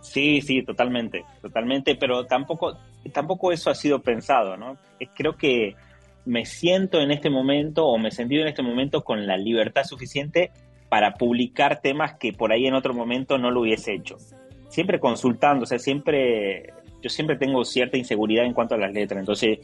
Sí, 0.00 0.40
sí, 0.40 0.62
totalmente, 0.62 1.24
totalmente, 1.40 1.94
pero 1.94 2.24
tampoco, 2.26 2.76
tampoco 3.12 3.52
eso 3.52 3.70
ha 3.70 3.74
sido 3.74 4.00
pensado, 4.00 4.56
¿no? 4.56 4.76
Creo 5.14 5.36
que 5.36 5.74
me 6.24 6.44
siento 6.44 7.00
en 7.00 7.10
este 7.10 7.30
momento 7.30 7.86
o 7.86 7.98
me 7.98 8.08
he 8.08 8.12
sentido 8.12 8.42
en 8.42 8.48
este 8.48 8.62
momento 8.62 9.02
con 9.02 9.26
la 9.26 9.36
libertad 9.36 9.84
suficiente 9.84 10.50
para 10.88 11.14
publicar 11.14 11.80
temas 11.80 12.14
que 12.18 12.32
por 12.32 12.52
ahí 12.52 12.66
en 12.66 12.74
otro 12.74 12.92
momento 12.92 13.38
no 13.38 13.50
lo 13.50 13.60
hubiese 13.60 13.94
hecho. 13.94 14.16
Siempre 14.68 14.98
consultando, 14.98 15.64
o 15.64 15.66
sea, 15.66 15.78
siempre, 15.78 16.72
yo 17.02 17.08
siempre 17.08 17.36
tengo 17.36 17.64
cierta 17.64 17.96
inseguridad 17.96 18.44
en 18.44 18.52
cuanto 18.52 18.74
a 18.74 18.78
las 18.78 18.92
letras, 18.92 19.20
entonces 19.20 19.58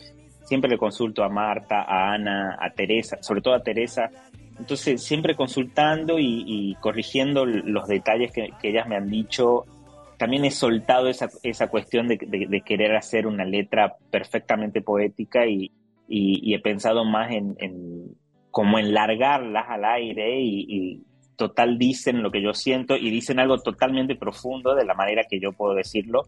siempre 0.45 0.71
le 0.71 0.79
consulto 0.79 1.25
a 1.25 1.29
Marta, 1.29 1.83
a 1.83 2.15
Ana, 2.15 2.57
a 2.61 2.71
Teresa, 2.71 3.19
sobre 3.21 3.41
todo 3.41 3.55
a 3.55 3.63
Teresa, 3.63 4.11
entonces, 4.59 5.03
siempre 5.03 5.37
consultando 5.37 6.19
y, 6.19 6.77
corrigiendo 6.81 7.45
los 7.45 7.87
detalles 7.89 8.33
que, 8.33 8.51
ellas 8.63 8.89
me 8.89 8.97
han 8.97 9.11
dicho, 9.11 9.65
también 10.19 10.45
he 10.45 10.51
soltado 10.51 11.09
esa, 11.09 11.29
esa 11.43 11.69
cuestión 11.69 12.09
de, 12.09 12.63
querer 12.65 12.97
hacer 12.97 13.27
una 13.27 13.45
letra 13.45 13.97
perfectamente 14.11 14.81
poética 14.81 15.47
y, 15.47 15.71
he 16.09 16.59
pensado 16.61 17.05
más 17.05 17.33
en, 17.33 17.57
en 17.59 18.17
como 18.51 18.79
en 18.79 18.95
largarlas 18.95 19.67
al 19.69 19.85
aire 19.85 20.41
y, 20.41 21.03
total 21.37 21.77
dicen 21.77 22.23
lo 22.23 22.31
que 22.31 22.41
yo 22.41 22.55
siento 22.55 22.97
y 22.97 23.11
dicen 23.11 23.39
algo 23.39 23.59
totalmente 23.59 24.17
profundo 24.17 24.75
de 24.75 24.87
la 24.87 24.95
manera 24.95 25.25
que 25.29 25.39
yo 25.39 25.53
puedo 25.53 25.75
decirlo 25.75 26.23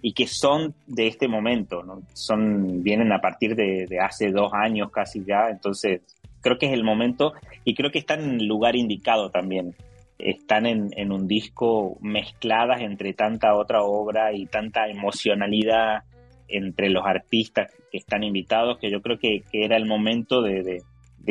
y 0.00 0.14
que 0.14 0.26
son 0.26 0.74
de 0.86 1.06
este 1.06 1.28
momento, 1.28 1.82
¿no? 1.82 2.00
Son, 2.14 2.82
vienen 2.82 3.12
a 3.12 3.20
partir 3.20 3.54
de, 3.54 3.84
de 3.86 4.00
hace 4.00 4.30
dos 4.30 4.54
años 4.54 4.90
casi 4.90 5.22
ya, 5.22 5.50
entonces 5.50 6.00
creo 6.44 6.58
que 6.58 6.66
es 6.66 6.72
el 6.72 6.84
momento 6.84 7.32
y 7.64 7.74
creo 7.74 7.90
que 7.90 7.98
están 7.98 8.22
en 8.22 8.40
el 8.40 8.46
lugar 8.46 8.76
indicado 8.76 9.30
también. 9.30 9.74
Están 10.18 10.66
en, 10.66 11.10
un 11.10 11.26
disco 11.26 11.98
mezcladas 12.00 12.82
entre 12.82 13.14
tanta 13.14 13.54
otra 13.54 13.82
obra 13.82 14.32
y 14.32 14.46
tanta 14.46 14.86
emocionalidad 14.88 16.04
entre 16.46 16.90
los 16.90 17.04
artistas 17.04 17.72
que 17.90 17.98
están 17.98 18.22
invitados, 18.22 18.78
que 18.78 18.90
yo 18.90 19.00
creo 19.00 19.18
que, 19.18 19.42
era 19.52 19.76
el 19.76 19.86
momento 19.86 20.42
de, 20.42 20.82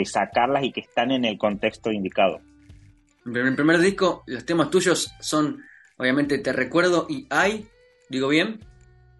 sacarlas 0.04 0.64
y 0.64 0.72
que 0.72 0.82
están 0.82 1.12
en 1.12 1.24
el 1.24 1.38
contexto 1.38 1.92
indicado. 1.92 2.42
En 3.26 3.38
el 3.38 3.56
primer 3.56 3.80
disco, 3.80 4.24
los 4.26 4.46
temas 4.46 4.70
tuyos 4.70 5.14
son, 5.22 5.62
obviamente, 5.98 6.40
Te 6.40 6.52
Recuerdo 6.52 7.06
y 7.08 7.26
Hay, 7.30 7.68
¿digo 8.10 8.28
bien? 8.28 8.60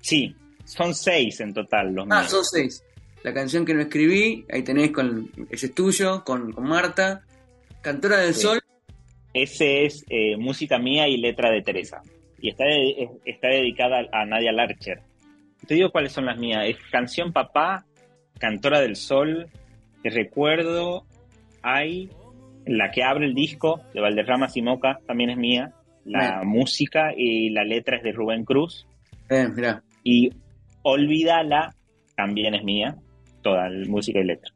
Sí, 0.02 0.36
son 0.66 0.94
seis 0.94 1.40
en 1.40 1.54
total 1.54 1.94
los 1.94 2.08
Ah, 2.10 2.28
son 2.28 2.44
seis. 2.44 2.84
La 3.24 3.34
canción 3.34 3.66
que 3.66 3.74
no 3.74 3.80
escribí, 3.80 4.46
ahí 4.52 4.64
tenéis 4.64 4.92
con 4.92 5.30
ese 5.50 5.68
es 5.68 5.74
tuyo, 5.74 6.26
con, 6.26 6.54
Marta. 6.62 7.22
Cantora 7.82 8.18
del 8.18 8.34
Sol. 8.34 8.60
Ese 9.34 9.86
es 9.86 10.06
eh, 10.10 10.36
música 10.38 10.78
mía 10.78 11.08
y 11.08 11.18
letra 11.18 11.50
de 11.50 11.62
Teresa. 11.62 12.02
Y 12.42 12.50
está, 12.50 12.66
está 13.26 13.48
dedicada 13.48 14.02
a 14.12 14.26
Nadia 14.26 14.52
Larcher. 14.52 15.02
Te 15.66 15.76
digo 15.76 15.90
cuáles 15.90 16.12
son 16.12 16.26
las 16.26 16.38
mías. 16.38 16.66
Es 16.68 16.78
Canción 16.92 17.32
Papá, 17.32 17.86
Cantora 18.40 18.82
del 18.82 18.98
Sol, 18.98 19.48
Te 20.02 20.10
Recuerdo, 20.10 21.06
hay 21.62 22.10
la 22.66 22.92
que 22.92 23.04
abre 23.04 23.26
el 23.26 23.34
disco 23.34 23.82
de 23.94 24.02
Valderrama 24.02 24.50
Simoca, 24.50 25.00
también 25.08 25.30
es 25.30 25.38
mía. 25.38 25.72
La 26.04 26.44
música 26.44 27.14
y 27.16 27.50
la 27.52 27.64
letra 27.64 27.96
es 27.96 28.04
de 28.04 28.12
Rubén 28.12 28.44
Cruz. 28.44 28.86
Eh, 29.30 29.48
mira. 29.56 29.82
Y 30.04 30.30
Olvídala 30.82 31.74
también 32.18 32.56
es 32.56 32.64
mía 32.66 32.98
toda 33.44 33.70
la 33.70 33.88
música 33.88 34.20
y 34.20 34.24
letra. 34.24 34.52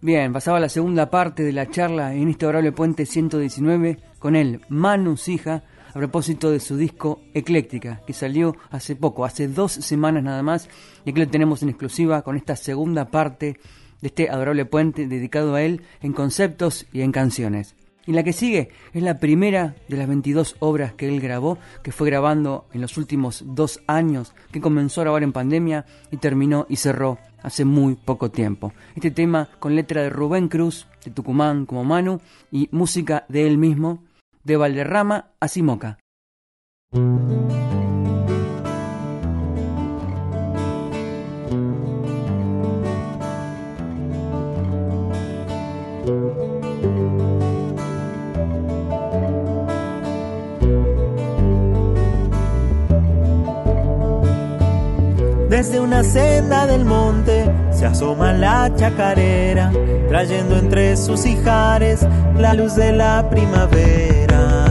Bien, 0.00 0.32
pasaba 0.32 0.58
la 0.58 0.68
segunda 0.68 1.10
parte 1.10 1.44
de 1.44 1.52
la 1.52 1.70
charla 1.70 2.14
en 2.14 2.28
este 2.28 2.44
adorable 2.44 2.72
puente 2.72 3.06
119 3.06 3.98
con 4.18 4.34
él, 4.34 4.60
Manu 4.68 5.16
Sija, 5.16 5.62
a 5.90 5.92
propósito 5.92 6.50
de 6.50 6.58
su 6.58 6.76
disco 6.76 7.20
Ecléctica, 7.34 8.00
que 8.06 8.12
salió 8.12 8.56
hace 8.70 8.96
poco, 8.96 9.24
hace 9.24 9.46
dos 9.46 9.72
semanas 9.72 10.24
nada 10.24 10.42
más, 10.42 10.68
y 11.04 11.10
aquí 11.10 11.20
lo 11.20 11.28
tenemos 11.28 11.62
en 11.62 11.68
exclusiva 11.68 12.22
con 12.22 12.36
esta 12.36 12.56
segunda 12.56 13.10
parte 13.10 13.58
de 14.00 14.08
este 14.08 14.30
adorable 14.30 14.64
puente 14.64 15.06
dedicado 15.06 15.54
a 15.54 15.62
él 15.62 15.82
en 16.00 16.12
conceptos 16.12 16.86
y 16.92 17.02
en 17.02 17.12
canciones. 17.12 17.76
Y 18.06 18.12
la 18.12 18.24
que 18.24 18.32
sigue 18.32 18.70
es 18.92 19.02
la 19.02 19.18
primera 19.18 19.76
de 19.88 19.96
las 19.96 20.08
22 20.08 20.56
obras 20.58 20.92
que 20.94 21.08
él 21.08 21.20
grabó, 21.20 21.58
que 21.82 21.92
fue 21.92 22.08
grabando 22.08 22.66
en 22.72 22.80
los 22.80 22.96
últimos 22.96 23.44
dos 23.46 23.80
años, 23.86 24.34
que 24.50 24.60
comenzó 24.60 25.00
a 25.00 25.04
grabar 25.04 25.22
en 25.22 25.32
pandemia 25.32 25.86
y 26.10 26.16
terminó 26.16 26.66
y 26.68 26.76
cerró 26.76 27.18
hace 27.42 27.64
muy 27.64 27.94
poco 27.94 28.30
tiempo. 28.30 28.72
Este 28.94 29.10
tema 29.10 29.48
con 29.58 29.76
letra 29.76 30.02
de 30.02 30.10
Rubén 30.10 30.48
Cruz, 30.48 30.88
de 31.04 31.10
Tucumán 31.10 31.66
como 31.66 31.84
Manu, 31.84 32.20
y 32.50 32.68
música 32.72 33.24
de 33.28 33.46
él 33.46 33.58
mismo, 33.58 34.02
de 34.44 34.56
Valderrama 34.56 35.32
a 35.38 35.48
Simoca. 35.48 35.98
Desde 55.62 55.78
una 55.78 56.02
senda 56.02 56.66
del 56.66 56.84
monte 56.84 57.48
se 57.70 57.86
asoma 57.86 58.32
la 58.32 58.68
chacarera, 58.74 59.70
trayendo 60.08 60.56
entre 60.56 60.96
sus 60.96 61.24
hijares 61.24 62.04
la 62.36 62.52
luz 62.52 62.74
de 62.74 62.90
la 62.92 63.30
primavera. 63.30 64.61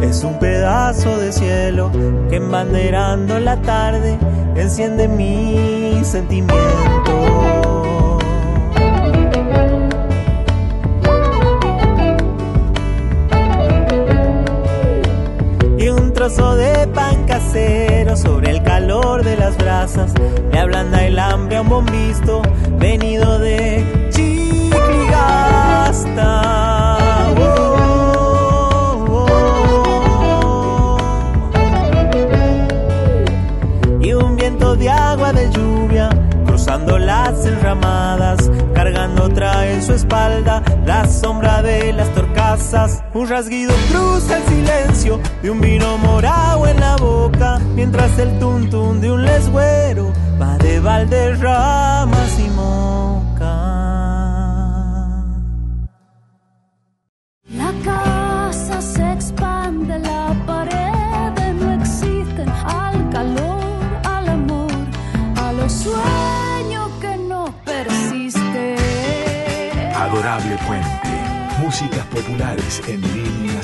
Es 0.00 0.22
un 0.22 0.38
pedazo 0.38 1.16
de 1.18 1.32
cielo 1.32 1.90
que 2.30 2.36
embanderando 2.36 3.40
la 3.40 3.60
tarde 3.60 4.16
enciende 4.54 5.08
mi 5.08 6.00
sentimiento. 6.04 6.51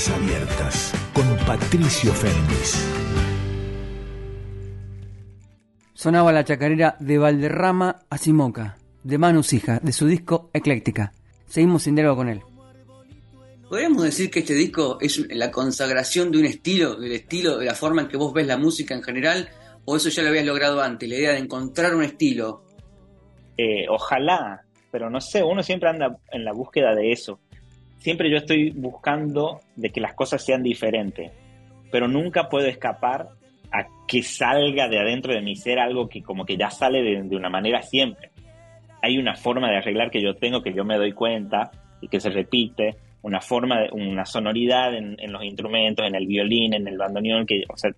Abiertas. 0.07 0.93
Con 1.13 1.37
Patricio 1.45 2.13
Fernández. 2.13 2.77
Sonaba 5.93 6.31
la 6.31 6.45
chacarera 6.45 6.97
de 7.01 7.19
Valderrama 7.19 7.97
a 8.09 8.19
Simoca, 8.19 8.79
de 9.03 9.19
Manu 9.19 9.43
Sija, 9.43 9.81
de 9.83 9.93
su 9.93 10.07
disco 10.07 10.51
Ecléctica. 10.53 11.13
Seguimos 11.49 11.83
sin 11.83 11.97
diálogo 11.97 12.19
con 12.19 12.29
él. 12.29 12.41
¿Podríamos 13.69 14.05
decir 14.05 14.31
que 14.31 14.39
este 14.39 14.55
disco 14.55 14.99
es 15.01 15.19
la 15.31 15.51
consagración 15.51 16.31
de 16.31 16.39
un 16.39 16.45
estilo, 16.45 16.95
del 16.95 17.13
estilo, 17.13 17.59
de 17.59 17.67
la 17.67 17.75
forma 17.75 18.03
en 18.03 18.09
que 18.09 18.17
vos 18.17 18.33
ves 18.33 18.47
la 18.47 18.57
música 18.57 18.95
en 18.95 19.03
general? 19.03 19.49
¿O 19.85 19.97
eso 19.97 20.09
ya 20.11 20.23
lo 20.23 20.29
habías 20.29 20.47
logrado 20.47 20.81
antes, 20.81 21.09
la 21.09 21.17
idea 21.17 21.33
de 21.33 21.39
encontrar 21.39 21.97
un 21.97 22.05
estilo? 22.05 22.63
Eh, 23.57 23.87
ojalá, 23.91 24.63
pero 24.93 25.11
no 25.11 25.21
sé, 25.21 25.43
uno 25.43 25.65
siempre 25.65 25.91
anda 25.91 26.17
en 26.31 26.45
la 26.45 26.53
búsqueda 26.53 26.95
de 26.95 27.11
eso. 27.11 27.41
Siempre 27.99 28.31
yo 28.31 28.37
estoy 28.37 28.71
buscando 28.71 29.61
de 29.77 29.91
que 29.91 30.01
las 30.01 30.15
cosas 30.15 30.45
sean 30.45 30.63
diferentes, 30.63 31.33
pero 31.91 32.09
nunca 32.09 32.49
puedo 32.49 32.67
escapar 32.67 33.29
a 33.73 33.87
que 34.07 34.23
salga 34.23 34.89
de 34.89 34.99
adentro 34.99 35.35
de 35.35 35.43
mi 35.43 35.57
ser 35.57 35.79
algo 35.79 36.09
que 36.09 36.23
como 36.23 36.45
que 36.45 36.57
ya 36.57 36.71
sale 36.71 37.03
de, 37.03 37.37
una 37.37 37.51
manera 37.51 37.83
siempre. 37.83 38.31
Hay 39.03 39.19
una 39.19 39.35
forma 39.35 39.71
de 39.71 39.77
arreglar 39.77 40.11
que 40.11 40.23
yo 40.23 40.35
tengo 40.35 40.63
que 40.63 40.73
yo 40.73 40.85
me 40.85 40.97
doy 40.97 41.13
cuenta 41.13 41.71
y 42.01 42.09
que 42.09 42.21
se 42.21 42.31
repite, 42.31 42.97
una 43.23 43.41
forma, 43.41 43.81
de, 43.81 43.89
una 43.93 44.25
sonoridad 44.25 44.95
en, 44.95 45.17
en 45.19 45.33
los 45.33 45.45
instrumentos, 45.45 46.07
en 46.07 46.15
el 46.15 46.27
violín, 46.27 46.75
en 46.75 46.87
el 46.87 46.97
bandoneón, 46.97 47.47
que, 47.47 47.65
o 47.69 47.77
sea, 47.77 47.91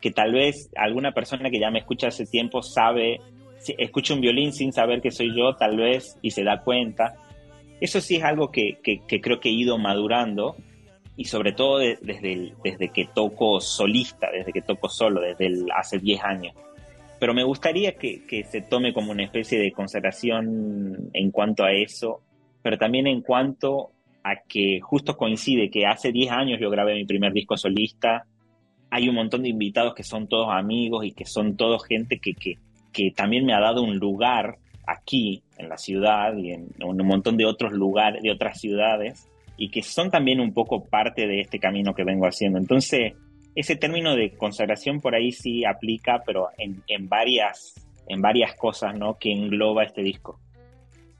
que 0.00 0.10
tal 0.10 0.32
vez 0.32 0.70
alguna 0.76 1.12
persona 1.12 1.48
que 1.48 1.58
ya 1.58 1.70
me 1.70 1.78
escucha 1.78 2.08
hace 2.08 2.26
tiempo 2.26 2.62
sabe, 2.62 3.20
si 3.56 3.74
escucha 3.78 4.12
un 4.12 4.20
violín 4.20 4.52
sin 4.52 4.72
saber 4.72 5.00
que 5.00 5.10
soy 5.10 5.34
yo, 5.34 5.54
tal 5.54 5.78
vez, 5.78 6.18
y 6.20 6.30
se 6.30 6.44
da 6.44 6.60
cuenta. 6.60 7.14
Eso 7.84 8.00
sí 8.00 8.16
es 8.16 8.24
algo 8.24 8.50
que, 8.50 8.78
creo 9.20 9.40
que 9.40 9.50
he 9.50 9.52
ido 9.52 9.76
madurando 9.76 10.56
y 11.18 11.26
sobre 11.26 11.52
todo 11.52 11.80
de, 11.80 11.98
desde, 12.00 12.54
desde 12.64 12.88
que 12.88 13.10
toco 13.14 13.60
solista, 13.60 14.30
desde 14.32 14.54
que 14.54 14.62
toco 14.62 14.88
solo, 14.88 15.20
desde 15.20 15.66
hace 15.76 15.98
10 15.98 16.24
años. 16.24 16.54
Pero 17.20 17.34
me 17.34 17.44
gustaría 17.44 17.92
que, 17.96 18.24
que, 18.24 18.42
se 18.44 18.62
tome 18.62 18.94
como 18.94 19.12
una 19.12 19.24
especie 19.24 19.58
de 19.58 19.70
consideración 19.70 21.10
en 21.12 21.30
cuanto 21.30 21.62
a 21.62 21.72
eso, 21.72 22.22
pero 22.62 22.78
también 22.78 23.06
en 23.06 23.20
cuanto 23.20 23.90
a 24.22 24.36
que 24.48 24.80
justo 24.80 25.18
coincide 25.18 25.68
que 25.68 25.84
hace 25.84 26.10
10 26.10 26.30
años 26.30 26.60
yo 26.62 26.70
grabé 26.70 26.94
mi 26.94 27.04
primer 27.04 27.34
disco 27.34 27.58
solista, 27.58 28.24
hay 28.88 29.10
un 29.10 29.14
montón 29.14 29.42
de 29.42 29.50
invitados 29.50 29.94
que 29.94 30.04
son 30.04 30.26
todos 30.26 30.48
amigos 30.50 31.04
y 31.04 31.12
que 31.12 31.26
son 31.26 31.54
todos 31.54 31.84
gente 31.84 32.18
que, 32.18 32.32
que, 32.32 32.56
que 32.94 33.10
también 33.10 33.44
me 33.44 33.52
ha 33.52 33.60
dado 33.60 33.82
un 33.82 33.98
lugar 33.98 34.56
aquí 34.86 35.42
en 35.58 35.68
la 35.68 35.76
ciudad 35.78 36.36
y 36.36 36.52
en 36.52 36.68
un 36.84 36.96
montón 37.06 37.36
de 37.36 37.44
otros 37.46 37.72
lugares, 37.72 38.22
de 38.22 38.30
otras 38.30 38.60
ciudades, 38.60 39.28
y 39.56 39.70
que 39.70 39.82
son 39.82 40.10
también 40.10 40.40
un 40.40 40.52
poco 40.52 40.84
parte 40.84 41.26
de 41.26 41.40
este 41.40 41.58
camino 41.58 41.94
que 41.94 42.04
vengo 42.04 42.26
haciendo. 42.26 42.58
Entonces, 42.58 43.12
ese 43.54 43.76
término 43.76 44.16
de 44.16 44.32
consagración 44.36 45.00
por 45.00 45.14
ahí 45.14 45.30
sí 45.30 45.64
aplica, 45.64 46.22
pero 46.26 46.48
en, 46.58 46.82
en 46.88 47.08
varias, 47.08 47.74
en 48.08 48.20
varias 48.20 48.54
cosas 48.56 48.96
¿no? 48.96 49.16
que 49.16 49.30
engloba 49.32 49.84
este 49.84 50.02
disco. 50.02 50.40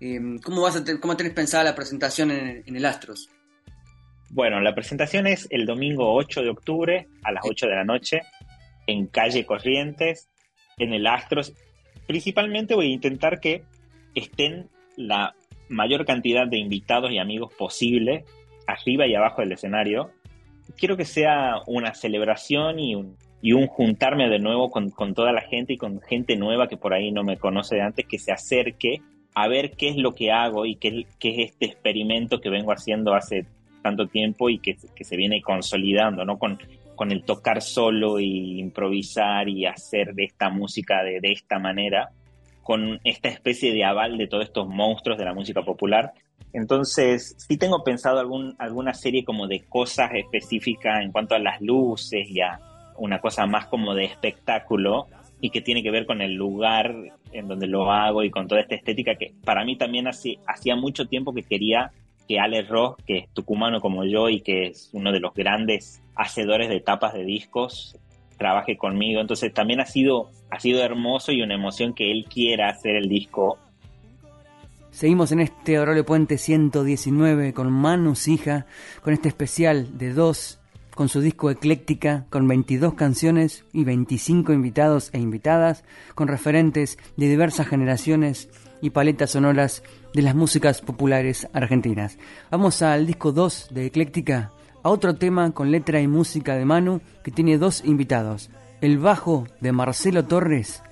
Eh, 0.00 0.18
¿Cómo, 0.44 0.62
vas 0.62 0.74
a 0.76 0.84
te- 0.84 0.98
¿Cómo 0.98 1.16
tenés 1.16 1.32
pensada 1.32 1.62
la 1.62 1.74
presentación 1.76 2.32
en, 2.32 2.62
en 2.66 2.76
el 2.76 2.84
Astros? 2.84 3.28
Bueno, 4.30 4.60
la 4.60 4.74
presentación 4.74 5.28
es 5.28 5.46
el 5.50 5.64
domingo 5.64 6.12
8 6.14 6.42
de 6.42 6.50
octubre 6.50 7.06
a 7.22 7.30
las 7.30 7.44
8 7.48 7.68
de 7.68 7.74
la 7.76 7.84
noche 7.84 8.20
en 8.88 9.06
calle 9.06 9.46
Corrientes, 9.46 10.28
en 10.76 10.92
el 10.92 11.06
Astros. 11.06 11.54
Principalmente 12.08 12.74
voy 12.74 12.86
a 12.86 12.94
intentar 12.94 13.38
que 13.38 13.62
estén 14.14 14.68
la 14.96 15.34
mayor 15.68 16.04
cantidad 16.04 16.46
de 16.46 16.58
invitados 16.58 17.10
y 17.10 17.18
amigos 17.18 17.52
posible 17.54 18.24
arriba 18.66 19.06
y 19.06 19.14
abajo 19.14 19.42
del 19.42 19.52
escenario. 19.52 20.10
Quiero 20.76 20.96
que 20.96 21.04
sea 21.04 21.60
una 21.66 21.94
celebración 21.94 22.78
y 22.78 22.94
un, 22.94 23.16
y 23.42 23.52
un 23.52 23.66
juntarme 23.66 24.28
de 24.28 24.38
nuevo 24.38 24.70
con, 24.70 24.90
con 24.90 25.14
toda 25.14 25.32
la 25.32 25.42
gente 25.42 25.74
y 25.74 25.76
con 25.76 26.00
gente 26.00 26.36
nueva 26.36 26.68
que 26.68 26.76
por 26.76 26.94
ahí 26.94 27.12
no 27.12 27.22
me 27.22 27.36
conoce 27.36 27.76
de 27.76 27.82
antes, 27.82 28.06
que 28.06 28.18
se 28.18 28.32
acerque 28.32 29.02
a 29.34 29.48
ver 29.48 29.72
qué 29.72 29.88
es 29.88 29.96
lo 29.96 30.14
que 30.14 30.30
hago 30.30 30.64
y 30.64 30.76
qué, 30.76 31.06
qué 31.18 31.30
es 31.30 31.50
este 31.50 31.66
experimento 31.66 32.40
que 32.40 32.50
vengo 32.50 32.72
haciendo 32.72 33.14
hace 33.14 33.46
tanto 33.82 34.06
tiempo 34.06 34.48
y 34.48 34.58
que, 34.58 34.76
que 34.94 35.04
se 35.04 35.16
viene 35.16 35.42
consolidando, 35.42 36.24
¿no? 36.24 36.38
Con, 36.38 36.58
con 36.94 37.12
el 37.12 37.24
tocar 37.24 37.60
solo 37.60 38.20
y 38.20 38.58
improvisar 38.60 39.48
y 39.48 39.66
hacer 39.66 40.14
de 40.14 40.24
esta 40.24 40.48
música 40.48 41.02
de, 41.02 41.20
de 41.20 41.32
esta 41.32 41.58
manera, 41.58 42.10
con 42.64 42.98
esta 43.04 43.28
especie 43.28 43.72
de 43.72 43.84
aval 43.84 44.18
de 44.18 44.26
todos 44.26 44.44
estos 44.44 44.66
monstruos 44.66 45.18
de 45.18 45.24
la 45.24 45.34
música 45.34 45.62
popular. 45.62 46.14
Entonces, 46.52 47.36
sí 47.36 47.56
tengo 47.56 47.84
pensado 47.84 48.20
alguna 48.58 48.94
serie 48.94 49.24
como 49.24 49.46
de 49.46 49.60
cosas 49.60 50.10
específicas 50.14 51.02
en 51.02 51.12
cuanto 51.12 51.34
a 51.34 51.38
las 51.38 51.60
luces 51.60 52.28
y 52.28 52.40
a 52.40 52.58
una 52.96 53.20
cosa 53.20 53.46
más 53.46 53.66
como 53.66 53.94
de 53.94 54.04
espectáculo 54.04 55.06
y 55.40 55.50
que 55.50 55.60
tiene 55.60 55.82
que 55.82 55.90
ver 55.90 56.06
con 56.06 56.22
el 56.22 56.34
lugar 56.34 56.94
en 57.32 57.48
donde 57.48 57.66
lo 57.66 57.92
hago 57.92 58.22
y 58.22 58.30
con 58.30 58.48
toda 58.48 58.60
esta 58.60 58.76
estética 58.76 59.16
que 59.16 59.34
para 59.44 59.64
mí 59.64 59.76
también 59.76 60.06
hace, 60.06 60.38
hacía 60.46 60.76
mucho 60.76 61.06
tiempo 61.06 61.34
que 61.34 61.42
quería 61.42 61.92
que 62.26 62.40
Ale 62.40 62.62
Ross, 62.62 62.96
que 63.06 63.18
es 63.18 63.28
tucumano 63.34 63.80
como 63.80 64.04
yo 64.04 64.30
y 64.30 64.40
que 64.40 64.68
es 64.68 64.88
uno 64.92 65.12
de 65.12 65.20
los 65.20 65.34
grandes 65.34 66.02
hacedores 66.14 66.68
de 66.68 66.80
tapas 66.80 67.12
de 67.12 67.24
discos, 67.24 67.98
trabaje 68.36 68.76
conmigo. 68.76 69.20
Entonces 69.20 69.52
también 69.52 69.80
ha 69.80 69.86
sido, 69.86 70.30
ha 70.50 70.60
sido 70.60 70.82
hermoso 70.82 71.32
y 71.32 71.42
una 71.42 71.54
emoción 71.54 71.94
que 71.94 72.10
él 72.10 72.26
quiera 72.28 72.68
hacer 72.68 72.96
el 72.96 73.08
disco. 73.08 73.58
Seguimos 74.90 75.32
en 75.32 75.40
este 75.40 75.76
Adorable 75.76 76.04
Puente 76.04 76.38
119 76.38 77.52
con 77.52 77.72
Manu 77.72 78.14
Sija, 78.14 78.66
con 79.02 79.12
este 79.12 79.28
especial 79.28 79.98
de 79.98 80.12
dos, 80.12 80.60
con 80.94 81.08
su 81.08 81.20
disco 81.20 81.50
Ecléctica, 81.50 82.26
con 82.30 82.46
22 82.46 82.94
canciones 82.94 83.64
y 83.72 83.82
25 83.82 84.52
invitados 84.52 85.10
e 85.12 85.18
invitadas, 85.18 85.82
con 86.14 86.28
referentes 86.28 86.96
de 87.16 87.28
diversas 87.28 87.66
generaciones 87.66 88.48
y 88.80 88.90
paletas 88.90 89.32
sonoras 89.32 89.82
de 90.12 90.22
las 90.22 90.36
músicas 90.36 90.80
populares 90.80 91.48
argentinas. 91.52 92.16
Vamos 92.50 92.80
al 92.82 93.06
disco 93.06 93.32
2 93.32 93.68
de 93.72 93.86
Ecléctica, 93.86 94.52
a 94.84 94.90
otro 94.90 95.16
tema 95.16 95.50
con 95.50 95.72
letra 95.72 96.00
y 96.00 96.06
música 96.06 96.54
de 96.54 96.64
Manu 96.64 97.00
que 97.24 97.30
tiene 97.30 97.58
dos 97.58 97.82
invitados, 97.84 98.50
el 98.82 98.98
bajo 98.98 99.48
de 99.60 99.72
Marcelo 99.72 100.26
Torres 100.26 100.82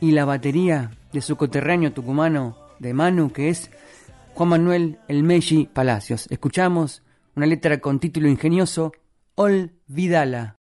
y 0.00 0.12
la 0.12 0.24
batería 0.24 0.92
de 1.12 1.20
su 1.20 1.36
coterráneo 1.36 1.92
tucumano 1.92 2.56
de 2.78 2.94
Manu 2.94 3.32
que 3.32 3.48
es 3.48 3.70
Juan 4.34 4.50
Manuel 4.50 4.98
El 5.08 5.24
Meji 5.24 5.68
Palacios. 5.72 6.28
Escuchamos 6.30 7.02
una 7.34 7.46
letra 7.46 7.80
con 7.80 7.98
título 7.98 8.28
ingenioso, 8.28 8.92
Olvídala. 9.34 10.59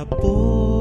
a 0.00 0.06
pouco. 0.06 0.79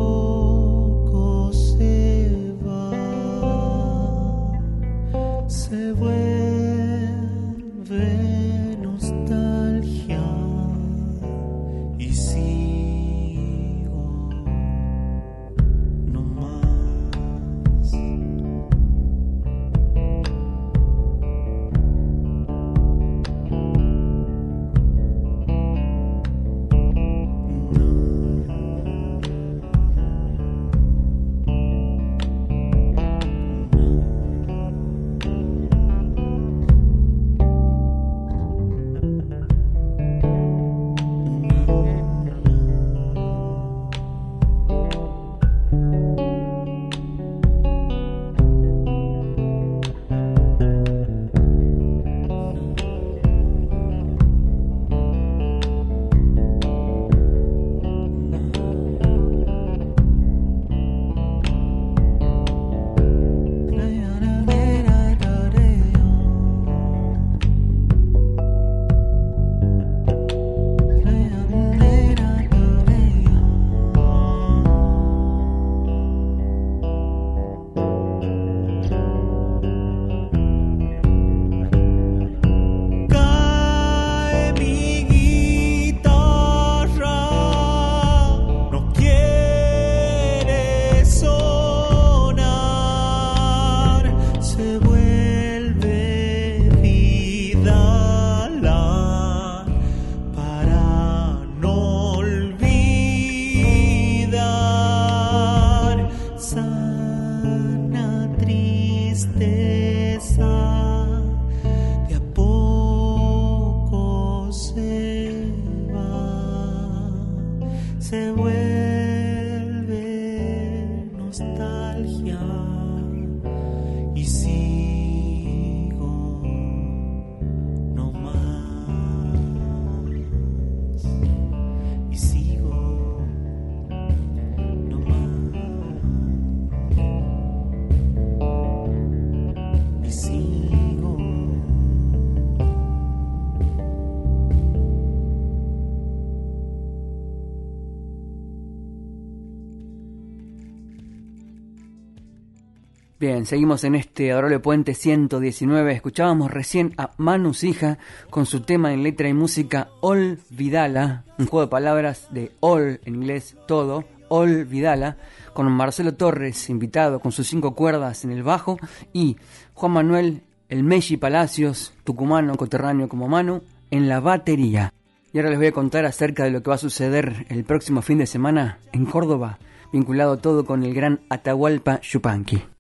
Bien, 153.20 153.46
seguimos 153.46 153.84
en 153.84 153.96
este 153.96 154.32
Adorable 154.32 154.60
Puente 154.60 154.94
119. 154.94 155.92
Escuchábamos 155.92 156.52
recién 156.52 156.94
a 156.96 157.10
Manu 157.17 157.54
Sija 157.54 157.98
con 158.30 158.46
su 158.46 158.62
tema 158.62 158.94
en 158.94 159.04
letra 159.04 159.28
y 159.28 159.34
música 159.34 159.90
Olvidala, 160.00 161.26
un 161.38 161.48
juego 161.48 161.65
de 161.65 161.70
palabras 161.70 162.30
de 162.32 162.54
all 162.62 163.02
en 163.04 163.15
inglés, 163.15 163.58
todo, 163.67 164.06
Olvidala, 164.30 165.17
con 165.52 165.70
Marcelo 165.70 166.13
Torres 166.13 166.70
invitado 166.70 167.20
con 167.20 167.34
sus 167.34 167.46
cinco 167.48 167.76
cuerdas 167.76 168.24
en 168.24 168.32
el 168.32 168.42
bajo 168.42 168.80
y 169.12 169.36
Juan 169.74 169.92
Manuel 169.92 170.44
El 170.70 170.86
Meji 170.86 171.17
Palacios, 171.17 171.94
tucumano, 172.06 172.56
coterráneo 172.56 173.10
como 173.10 173.28
Manu, 173.28 173.63
en 173.92 174.08
la 174.08 174.22
batería. 174.22 174.94
Y 175.34 175.40
ahora 175.40 175.50
les 175.50 175.60
voy 175.60 175.67
a 175.67 175.74
contar 175.74 176.06
acerca 176.06 176.46
de 176.46 176.52
lo 176.52 176.63
que 176.63 176.70
va 176.70 176.76
a 176.76 176.78
suceder 176.78 177.46
el 177.50 177.65
próximo 177.65 178.02
fin 178.02 178.20
de 178.20 178.28
semana 178.28 178.80
en 178.94 179.06
Córdoba, 179.06 179.60
vinculado 179.92 180.38
todo 180.38 180.63
con 180.63 180.86
el 180.86 180.94
gran 180.94 181.20
Atahualpa 181.28 182.00
Yupanqui. 182.00 182.79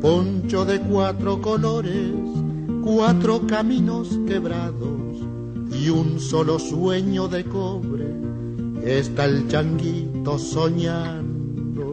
Poncho 0.00 0.64
de 0.64 0.80
cuatro 0.80 1.42
colores, 1.42 2.14
cuatro 2.82 3.46
caminos 3.46 4.08
quebrados 4.26 5.18
y 5.78 5.90
un 5.90 6.18
solo 6.18 6.58
sueño 6.58 7.28
de 7.28 7.44
cobre. 7.44 8.06
Está 8.82 9.26
el 9.26 9.46
changuito 9.48 10.38
soñando. 10.38 11.84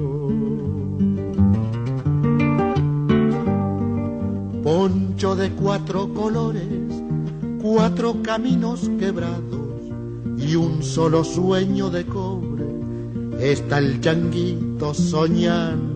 Poncho 4.64 5.36
de 5.36 5.52
cuatro 5.52 6.14
colores, 6.14 7.04
cuatro 7.62 8.22
caminos 8.24 8.90
quebrados 8.98 9.82
y 10.38 10.56
un 10.56 10.82
solo 10.82 11.26
sueño 11.26 11.90
de 11.90 12.06
cobre. 12.06 12.68
Está 13.38 13.80
el 13.80 14.00
changuito 14.00 14.94
soñando. 14.94 15.87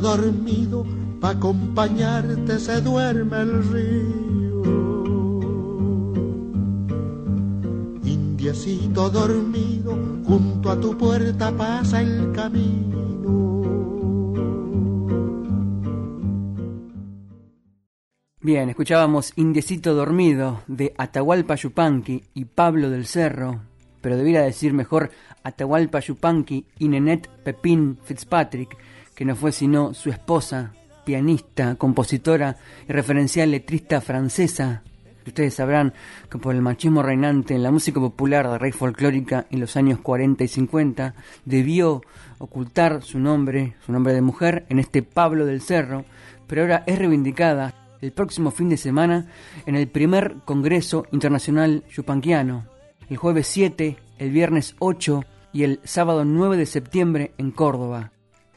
Dormido, 0.00 0.84
pa' 1.20 1.30
acompañarte 1.30 2.58
se 2.58 2.80
duerme 2.80 3.40
el 3.40 3.64
río. 3.72 4.62
Indiecito 8.04 9.10
dormido, 9.10 9.96
junto 10.24 10.70
a 10.70 10.80
tu 10.80 10.96
puerta 10.96 11.50
pasa 11.56 12.00
el 12.00 12.32
camino. 12.32 12.92
Bien, 18.44 18.68
escuchábamos 18.68 19.32
Indiecito 19.36 19.94
Dormido 19.94 20.62
de 20.66 20.92
Atahualpa 20.98 21.54
Yupanqui 21.54 22.24
y 22.34 22.44
Pablo 22.46 22.90
del 22.90 23.06
Cerro, 23.06 23.60
pero 24.00 24.16
debiera 24.16 24.42
decir 24.42 24.72
mejor 24.72 25.12
Atahualpa 25.44 26.00
Yupanqui 26.00 26.66
y 26.76 26.88
Nenet 26.88 27.28
Pepín 27.44 27.98
Fitzpatrick, 28.02 28.76
que 29.14 29.24
no 29.24 29.36
fue 29.36 29.52
sino 29.52 29.94
su 29.94 30.10
esposa, 30.10 30.72
pianista, 31.04 31.74
compositora 31.76 32.56
y 32.88 32.92
referencial 32.92 33.50
letrista 33.50 34.00
francesa. 34.00 34.82
Ustedes 35.26 35.54
sabrán 35.54 35.92
que 36.28 36.38
por 36.38 36.54
el 36.54 36.62
machismo 36.62 37.02
reinante 37.02 37.54
en 37.54 37.62
la 37.62 37.70
música 37.70 38.00
popular 38.00 38.50
de 38.50 38.58
raíz 38.58 38.74
folclórica 38.74 39.46
en 39.50 39.60
los 39.60 39.76
años 39.76 40.00
40 40.00 40.42
y 40.42 40.48
50 40.48 41.14
debió 41.44 42.02
ocultar 42.38 43.02
su 43.02 43.20
nombre, 43.20 43.74
su 43.86 43.92
nombre 43.92 44.14
de 44.14 44.20
mujer, 44.20 44.66
en 44.68 44.80
este 44.80 45.02
Pablo 45.02 45.46
del 45.46 45.60
Cerro, 45.60 46.04
pero 46.48 46.62
ahora 46.62 46.82
es 46.86 46.98
reivindicada 46.98 47.74
el 48.00 48.12
próximo 48.12 48.50
fin 48.50 48.68
de 48.68 48.76
semana 48.76 49.28
en 49.64 49.76
el 49.76 49.86
primer 49.86 50.38
Congreso 50.44 51.06
Internacional 51.12 51.84
Yupanquiano, 51.88 52.64
el 53.08 53.16
jueves 53.16 53.46
7, 53.46 53.96
el 54.18 54.30
viernes 54.30 54.74
8 54.80 55.24
y 55.52 55.62
el 55.62 55.80
sábado 55.84 56.24
9 56.24 56.56
de 56.56 56.66
septiembre 56.66 57.32
en 57.38 57.52
Córdoba. 57.52 58.10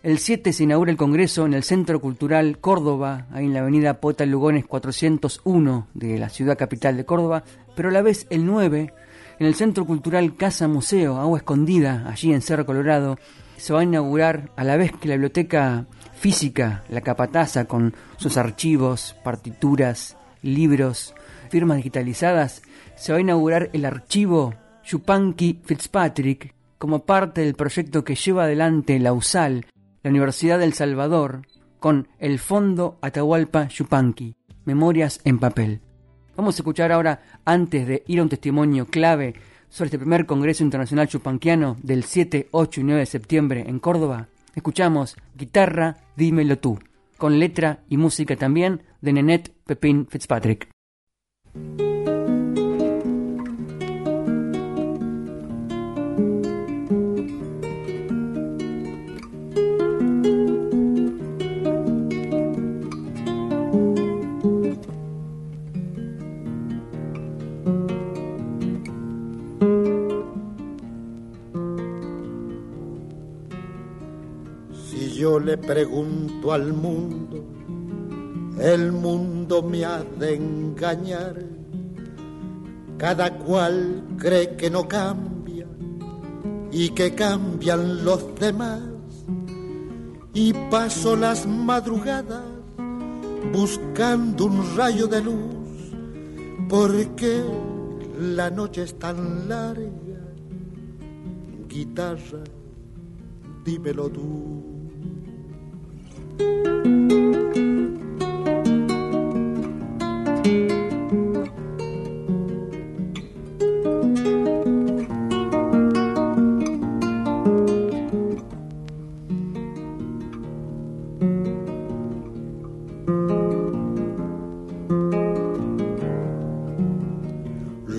El 0.06 0.20
7 0.20 0.54
se 0.54 0.66
inaugura 0.66 0.92
el 0.92 0.98
Congreso 0.98 1.48
en 1.48 1.56
el 1.56 1.64
Centro 1.64 2.00
Cultural 2.00 2.60
Córdoba, 2.60 3.26
ahí 3.32 3.46
en 3.46 3.56
la 3.56 3.62
avenida 3.62 4.00
Pota 4.00 4.24
Lugones 4.28 4.64
401 4.64 5.88
de 5.96 6.20
la 6.20 6.30
ciudad 6.30 6.60
capital 6.60 6.96
de 6.96 7.06
Córdoba, 7.06 7.44
pero 7.76 7.90
a 7.90 7.92
la 7.92 8.04
vez 8.04 8.28
el 8.30 8.46
9 8.46 8.94
en 9.40 9.48
el 9.48 9.56
Centro 9.56 9.84
Cultural 9.84 10.36
Casa 10.36 10.68
Museo, 10.68 11.18
Agua 11.18 11.40
Escondida, 11.40 12.08
allí 12.08 12.32
en 12.32 12.44
Cerro 12.44 12.68
Colorado, 12.68 13.18
se 13.58 13.74
va 13.74 13.80
a 13.80 13.84
inaugurar 13.84 14.52
a 14.56 14.64
la 14.64 14.78
vez 14.78 14.92
que 14.92 15.08
la 15.08 15.16
biblioteca 15.16 15.88
física, 16.14 16.84
la 16.88 17.02
capataza, 17.02 17.66
con 17.66 17.96
sus 18.18 18.38
archivos, 18.38 19.16
partituras, 19.24 20.18
libros, 20.44 21.16
firmas 21.50 21.78
digitalizadas, 21.78 22.62
se 22.96 23.12
va 23.12 23.18
a 23.18 23.22
inaugurar 23.22 23.72
el 23.74 23.86
archivo 23.86 24.54
Yupanqui 24.86 25.62
Fitzpatrick 25.66 26.54
como 26.78 27.00
parte 27.06 27.42
del 27.42 27.56
proyecto 27.56 28.04
que 28.04 28.14
lleva 28.14 28.44
adelante 28.44 29.00
la 29.00 29.12
USAL, 29.12 29.66
la 30.06 30.12
Universidad 30.12 30.60
del 30.60 30.74
Salvador, 30.74 31.48
con 31.80 32.08
el 32.20 32.38
Fondo 32.38 33.00
Atahualpa 33.02 33.68
Yupanqui, 33.70 34.36
Memorias 34.64 35.20
en 35.24 35.40
Papel. 35.40 35.82
Vamos 36.38 36.56
a 36.56 36.60
escuchar 36.60 36.92
ahora, 36.92 37.24
antes 37.44 37.88
de 37.88 38.04
ir 38.06 38.20
a 38.20 38.22
un 38.22 38.30
testimonio 38.30 38.86
clave 38.86 39.34
sobre 39.68 39.88
este 39.88 39.98
primer 39.98 40.28
Congreso 40.28 40.64
Internacional 40.64 41.08
Chupanquiano 41.08 41.78
del 41.82 42.04
7, 42.04 42.50
8 42.52 42.82
y 42.82 42.84
9 42.84 43.00
de 43.00 43.06
septiembre 43.08 43.64
en 43.68 43.80
Córdoba, 43.80 44.28
escuchamos 44.54 45.18
Guitarra, 45.36 45.98
dímelo 46.16 46.60
tú, 46.60 46.78
con 47.18 47.40
letra 47.40 47.80
y 47.90 47.98
música 47.98 48.36
también 48.36 48.84
de 49.02 49.12
Nenet 49.12 49.56
Pepín 49.66 50.06
Fitzpatrick. 50.06 50.70
Le 75.40 75.58
pregunto 75.58 76.52
al 76.52 76.74
mundo, 76.74 77.44
el 78.60 78.92
mundo 78.92 79.62
me 79.64 79.86
ha 79.86 80.04
de 80.04 80.36
engañar. 80.36 81.36
Cada 82.98 83.38
cual 83.38 84.04
cree 84.18 84.56
que 84.56 84.70
no 84.70 84.88
cambia 84.88 85.68
y 86.72 86.90
que 86.90 87.14
cambian 87.14 88.06
los 88.06 88.34
demás. 88.40 88.82
Y 90.34 90.54
paso 90.70 91.16
las 91.16 91.46
madrugadas 91.46 92.44
buscando 93.54 94.46
un 94.46 94.76
rayo 94.76 95.08
de 95.08 95.22
luz, 95.22 95.94
porque 96.68 97.44
la 98.20 98.50
noche 98.50 98.84
es 98.84 98.98
tan 98.98 99.48
larga. 99.48 99.90
Guitarra, 101.68 102.44
dímelo 103.64 104.10
tú. 104.10 104.75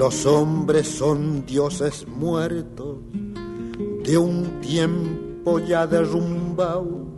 Los 0.06 0.24
hombres 0.26 0.86
son 0.86 1.44
dioses 1.46 2.06
muertos 2.06 2.98
de 4.04 4.16
un 4.16 4.60
tiempo 4.60 5.58
ya 5.58 5.86
derrumbado 5.86 7.15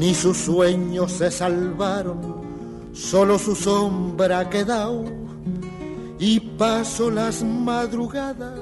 ni 0.00 0.14
sus 0.14 0.38
sueños 0.38 1.12
se 1.12 1.30
salvaron, 1.30 2.20
solo 2.94 3.38
su 3.38 3.54
sombra 3.54 4.38
ha 4.38 4.48
quedado 4.48 5.04
y 6.18 6.40
paso 6.40 7.10
las 7.10 7.44
madrugadas 7.44 8.58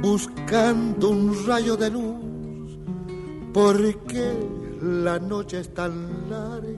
buscando 0.00 1.10
un 1.10 1.46
rayo 1.46 1.76
de 1.76 1.90
luz, 1.90 2.78
porque 3.52 4.32
la 4.80 5.18
noche 5.18 5.60
es 5.60 5.74
tan 5.74 6.30
larga. 6.30 6.70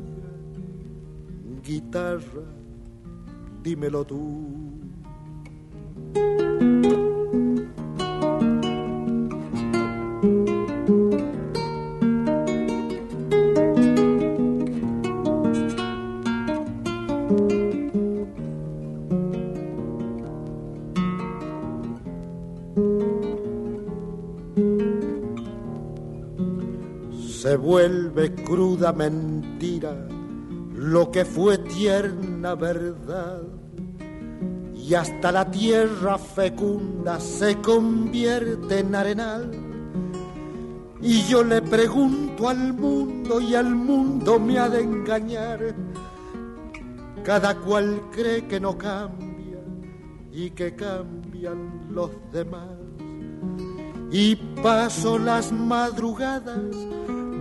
Guitarra, 1.62 2.42
dímelo 3.62 4.04
tú. 4.04 4.72
Vuelve 27.56 28.34
cruda 28.34 28.92
mentira 28.92 29.94
lo 30.82 31.12
que 31.12 31.24
fue 31.24 31.58
tierna 31.58 32.54
verdad. 32.56 33.42
Y 34.74 34.94
hasta 34.94 35.30
la 35.30 35.48
tierra 35.48 36.18
fecunda 36.18 37.20
se 37.20 37.56
convierte 37.58 38.80
en 38.80 38.94
arenal. 38.94 39.50
Y 41.00 41.22
yo 41.22 41.44
le 41.44 41.62
pregunto 41.62 42.48
al 42.48 42.72
mundo 42.72 43.40
y 43.40 43.54
al 43.54 43.74
mundo 43.74 44.40
me 44.40 44.58
ha 44.58 44.68
de 44.68 44.82
engañar. 44.82 45.74
Cada 47.22 47.56
cual 47.58 48.02
cree 48.10 48.48
que 48.48 48.58
no 48.58 48.76
cambia 48.76 49.60
y 50.32 50.50
que 50.50 50.74
cambian 50.74 51.86
los 51.90 52.10
demás. 52.32 52.70
Y 54.10 54.34
paso 54.62 55.16
las 55.16 55.52
madrugadas 55.52 56.74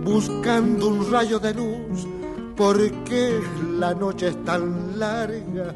buscando 0.04 0.88
un 0.88 1.10
rayo 1.10 1.38
de 1.38 1.54
luz, 1.54 2.06
porque 2.56 3.40
la 3.78 3.94
noche 3.94 4.28
es 4.28 4.44
tan 4.44 4.98
larga, 4.98 5.74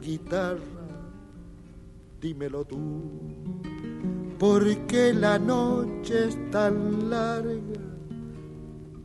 guitarra, 0.00 0.58
dímelo 2.20 2.64
tú, 2.64 2.78
porque 4.38 5.12
la 5.12 5.38
noche 5.38 6.28
es 6.28 6.50
tan 6.50 7.10
larga, 7.10 7.80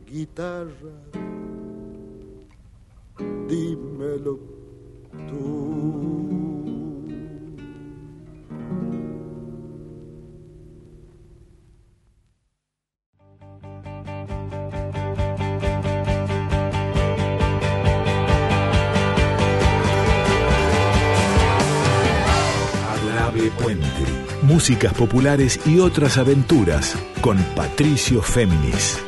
guitarra, 0.06 0.94
dímelo 3.48 4.38
tú. 5.28 6.63
Músicas 24.54 24.94
populares 24.94 25.58
y 25.66 25.80
otras 25.80 26.16
aventuras 26.16 26.96
con 27.20 27.38
Patricio 27.56 28.22
Féminis. 28.22 29.00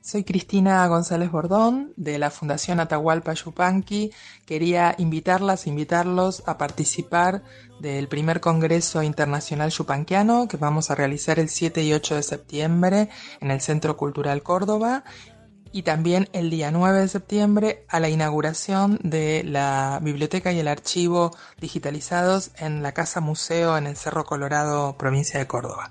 Soy 0.00 0.24
Cristina 0.24 0.84
González 0.88 1.30
Bordón 1.30 1.92
de 1.96 2.18
la 2.18 2.32
Fundación 2.32 2.80
Atahualpa 2.80 3.34
Yupanqui. 3.34 4.10
Quería 4.46 4.96
invitarlas, 4.98 5.68
invitarlos 5.68 6.42
a 6.44 6.58
participar 6.58 7.44
del 7.78 8.08
primer 8.08 8.40
Congreso 8.40 9.04
Internacional 9.04 9.70
Yupanquiano 9.70 10.48
que 10.48 10.56
vamos 10.56 10.90
a 10.90 10.96
realizar 10.96 11.38
el 11.38 11.50
7 11.50 11.84
y 11.84 11.92
8 11.92 12.16
de 12.16 12.22
septiembre 12.24 13.08
en 13.40 13.52
el 13.52 13.60
Centro 13.60 13.96
Cultural 13.96 14.42
Córdoba 14.42 15.04
y 15.72 15.82
también 15.82 16.28
el 16.32 16.50
día 16.50 16.70
9 16.70 17.00
de 17.00 17.08
septiembre 17.08 17.84
a 17.88 17.98
la 18.00 18.08
inauguración 18.08 18.98
de 19.02 19.42
la 19.44 19.98
biblioteca 20.02 20.52
y 20.52 20.60
el 20.60 20.68
archivo 20.68 21.36
digitalizados 21.60 22.52
en 22.58 22.82
la 22.82 22.92
Casa 22.92 23.20
Museo 23.20 23.76
en 23.76 23.86
el 23.86 23.96
Cerro 23.96 24.24
Colorado, 24.24 24.96
provincia 24.96 25.38
de 25.38 25.46
Córdoba. 25.46 25.90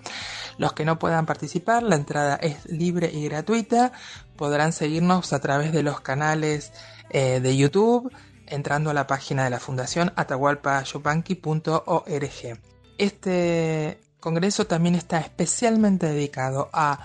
Los 0.58 0.74
que 0.74 0.86
no 0.86 0.98
puedan 1.00 1.26
participar, 1.26 1.84
la 1.84 1.96
entrada 1.96 2.36
es 2.36 2.66
libre 2.66 3.12
y 3.14 3.24
gratuita. 3.26 3.92
Podrán 4.36 4.74
seguirnos 4.74 5.32
a 5.34 5.40
través 5.40 5.72
de 5.72 5.84
los 5.84 6.02
canales 6.02 6.74
eh, 7.10 7.40
de 7.40 7.56
YouTube, 7.56 8.12
entrando 8.48 8.90
a 8.90 8.94
la 8.94 9.08
página 9.08 9.44
de 9.44 9.52
la 9.52 9.60
Fundación 9.60 10.14
atahualpayupanqui.org. 10.16 12.60
Este 12.98 14.00
congreso 14.20 14.66
también 14.66 14.96
está 14.96 15.20
especialmente 15.20 16.08
dedicado 16.08 16.72
a 16.74 17.00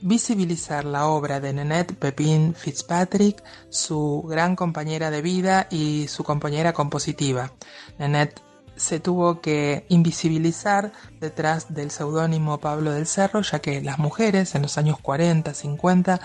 visibilizar 0.00 0.84
la 0.84 1.06
obra 1.06 1.40
de 1.40 1.52
Nanette 1.52 1.94
Pepin 1.94 2.54
Fitzpatrick, 2.54 3.42
su 3.68 4.24
gran 4.28 4.56
compañera 4.56 5.10
de 5.10 5.22
vida 5.22 5.66
y 5.70 6.08
su 6.08 6.24
compañera 6.24 6.72
compositiva. 6.72 7.52
Nanette 7.98 8.40
se 8.76 9.00
tuvo 9.00 9.40
que 9.40 9.84
invisibilizar 9.88 10.92
detrás 11.20 11.74
del 11.74 11.90
seudónimo 11.90 12.58
Pablo 12.58 12.92
del 12.92 13.06
Cerro, 13.06 13.42
ya 13.42 13.58
que 13.58 13.82
las 13.82 13.98
mujeres 13.98 14.54
en 14.54 14.62
los 14.62 14.78
años 14.78 14.98
40, 15.00 15.52
50 15.52 16.20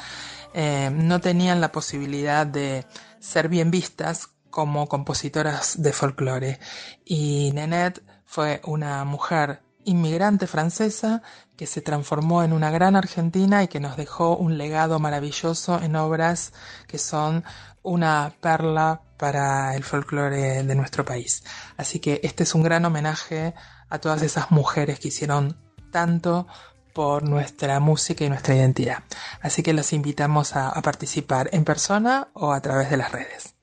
eh, 0.54 0.92
no 0.94 1.20
tenían 1.20 1.62
la 1.62 1.72
posibilidad 1.72 2.46
de 2.46 2.86
ser 3.20 3.50
bien 3.50 3.72
vistas 3.72 4.30
como 4.52 4.88
compositoras 4.88 5.82
de 5.82 5.94
folclore. 5.94 6.60
Y 7.04 7.52
Nenette 7.54 8.04
fue 8.24 8.62
una 8.66 9.04
mujer 9.04 9.64
inmigrante 9.84 10.48
francesa 10.48 11.24
que 11.64 11.68
se 11.68 11.80
transformó 11.80 12.44
en 12.44 12.52
una 12.52 12.72
gran 12.72 12.98
argentina 12.98 13.64
y 13.64 13.70
que 13.70 13.80
nos 13.80 13.96
dejó 13.96 14.36
un 14.36 14.58
legado 14.58 15.00
maravilloso 15.00 15.80
en 15.82 15.96
obras 15.96 16.52
que 16.90 16.98
son 16.98 17.46
una 17.84 18.34
perla 18.42 19.02
para 19.18 19.74
el 19.74 19.86
folclore 19.86 20.64
de 20.64 20.76
nuestro 20.76 21.06
país. 21.06 21.42
Así 21.78 22.00
que 22.00 22.20
este 22.22 22.44
es 22.44 22.54
un 22.54 22.64
gran 22.64 22.84
homenaje 22.84 23.54
a 23.90 24.00
todas 24.00 24.24
esas 24.24 24.52
mujeres 24.52 25.00
que 25.00 25.08
hicieron 25.08 25.58
tanto 25.90 26.48
por 26.94 27.24
nuestra 27.24 27.80
música 27.80 28.26
y 28.26 28.30
nuestra 28.30 28.56
identidad. 28.56 29.02
Así 29.40 29.64
que 29.64 29.72
los 29.72 29.94
invitamos 29.94 30.58
a, 30.58 30.74
participar 30.82 31.50
en 31.54 31.64
persona 31.64 32.28
o 32.34 32.52
a 32.52 32.60
través 32.60 32.90
de 32.90 32.98
las 32.98 33.10
redes. 33.14 33.54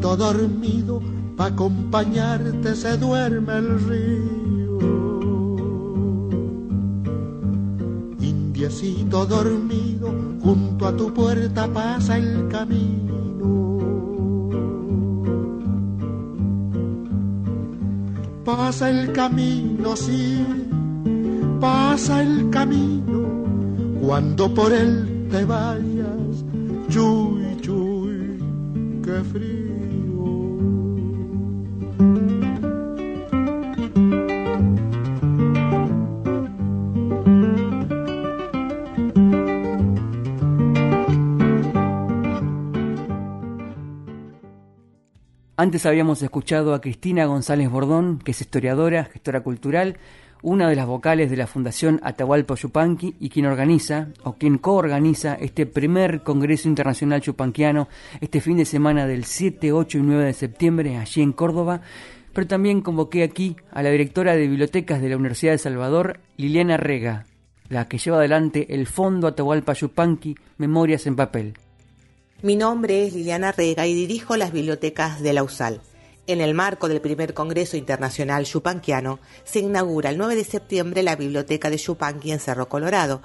Dormido 0.00 1.23
pa' 1.36 1.46
acompañarte 1.46 2.74
se 2.74 2.96
duerme 2.96 3.58
el 3.58 3.80
río. 3.88 4.78
Indiecito 8.20 9.26
dormido, 9.26 10.14
junto 10.42 10.86
a 10.86 10.96
tu 10.96 11.12
puerta 11.12 11.66
pasa 11.72 12.18
el 12.18 12.48
camino. 12.48 13.04
Pasa 18.44 18.90
el 18.90 19.12
camino, 19.12 19.96
sí, 19.96 20.44
pasa 21.60 22.22
el 22.22 22.50
camino, 22.50 23.22
cuando 24.00 24.52
por 24.52 24.70
él 24.70 25.26
te 25.30 25.44
vayas, 25.46 26.44
chuy, 26.90 27.56
chuy, 27.62 28.38
qué 29.02 29.24
frío. 29.32 29.53
Antes 45.64 45.86
habíamos 45.86 46.20
escuchado 46.20 46.74
a 46.74 46.82
Cristina 46.82 47.24
González 47.24 47.70
Bordón, 47.70 48.18
que 48.18 48.32
es 48.32 48.40
historiadora, 48.42 49.06
gestora 49.06 49.40
cultural, 49.40 49.96
una 50.42 50.68
de 50.68 50.76
las 50.76 50.86
vocales 50.86 51.30
de 51.30 51.38
la 51.38 51.46
Fundación 51.46 52.00
Atahualpa 52.02 52.54
Yupanqui 52.54 53.14
y 53.18 53.30
quien 53.30 53.46
organiza, 53.46 54.08
o 54.24 54.34
quien 54.34 54.58
coorganiza, 54.58 55.36
este 55.36 55.64
primer 55.64 56.22
Congreso 56.22 56.68
Internacional 56.68 57.22
Chupanquiano 57.22 57.88
este 58.20 58.42
fin 58.42 58.58
de 58.58 58.66
semana 58.66 59.06
del 59.06 59.24
7, 59.24 59.72
8 59.72 59.96
y 59.96 60.02
9 60.02 60.24
de 60.26 60.32
septiembre 60.34 60.98
allí 60.98 61.22
en 61.22 61.32
Córdoba. 61.32 61.80
Pero 62.34 62.46
también 62.46 62.82
convoqué 62.82 63.22
aquí 63.22 63.56
a 63.72 63.82
la 63.82 63.88
directora 63.88 64.36
de 64.36 64.46
bibliotecas 64.46 65.00
de 65.00 65.08
la 65.08 65.16
Universidad 65.16 65.52
de 65.52 65.58
Salvador, 65.58 66.20
Liliana 66.36 66.76
Rega, 66.76 67.24
la 67.70 67.88
que 67.88 67.96
lleva 67.96 68.18
adelante 68.18 68.74
el 68.74 68.86
Fondo 68.86 69.28
Atahualpa 69.28 69.72
Yupanqui 69.72 70.36
Memorias 70.58 71.06
en 71.06 71.16
Papel. 71.16 71.54
Mi 72.44 72.56
nombre 72.56 73.06
es 73.06 73.14
Liliana 73.14 73.52
Rega 73.52 73.86
y 73.86 73.94
dirijo 73.94 74.36
las 74.36 74.52
bibliotecas 74.52 75.22
de 75.22 75.32
la 75.32 75.42
USAL. 75.42 75.80
En 76.26 76.42
el 76.42 76.52
marco 76.52 76.88
del 76.88 77.00
primer 77.00 77.32
Congreso 77.32 77.78
Internacional 77.78 78.44
Chupanquiano, 78.44 79.18
se 79.44 79.60
inaugura 79.60 80.10
el 80.10 80.18
9 80.18 80.36
de 80.36 80.44
septiembre 80.44 81.02
la 81.02 81.16
Biblioteca 81.16 81.70
de 81.70 81.78
Chupanqui 81.78 82.32
en 82.32 82.40
Cerro 82.40 82.68
Colorado. 82.68 83.22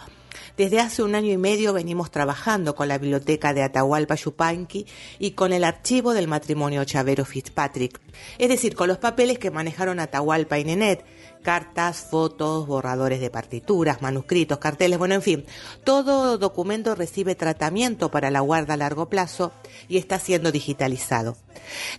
Desde 0.55 0.79
hace 0.79 1.03
un 1.03 1.15
año 1.15 1.33
y 1.33 1.37
medio 1.37 1.73
venimos 1.73 2.11
trabajando 2.11 2.75
con 2.75 2.87
la 2.87 2.97
Biblioteca 2.97 3.53
de 3.53 3.63
Atahualpa 3.63 4.15
Yupanqui 4.15 4.85
y 5.19 5.31
con 5.31 5.51
el 5.51 5.65
archivo 5.65 6.13
del 6.13 6.29
matrimonio 6.29 6.85
Chavero 6.85 7.25
Fitzpatrick, 7.25 7.99
es 8.37 8.47
decir, 8.47 8.73
con 8.73 8.87
los 8.87 8.99
papeles 8.99 9.37
que 9.37 9.51
manejaron 9.51 9.99
Atahualpa 9.99 10.59
y 10.59 10.63
Nenet, 10.63 11.03
cartas, 11.41 12.05
fotos, 12.09 12.67
borradores 12.67 13.19
de 13.19 13.29
partituras, 13.29 14.01
manuscritos, 14.01 14.57
carteles, 14.57 14.99
bueno, 14.99 15.15
en 15.15 15.21
fin, 15.21 15.45
todo 15.83 16.37
documento 16.37 16.95
recibe 16.95 17.35
tratamiento 17.35 18.11
para 18.11 18.31
la 18.31 18.41
guarda 18.41 18.75
a 18.75 18.77
largo 18.77 19.09
plazo 19.09 19.51
y 19.87 19.97
está 19.97 20.19
siendo 20.19 20.51
digitalizado. 20.51 21.37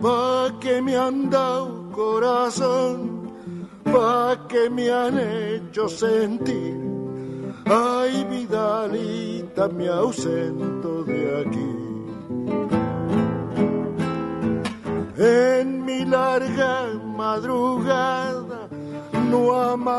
Pa' 0.00 0.58
que 0.60 0.82
me 0.82 0.96
han 0.96 1.30
dado 1.30 1.90
corazón, 1.92 3.32
pa' 3.84 4.46
que 4.48 4.70
me 4.70 4.90
han 4.90 5.18
hecho 5.18 5.88
sentir. 5.88 6.80
Ay, 7.64 8.24
Vidalita, 8.30 9.68
me 9.68 9.88
ausento 9.88 11.04
de 11.04 11.40
aquí. 11.40 11.81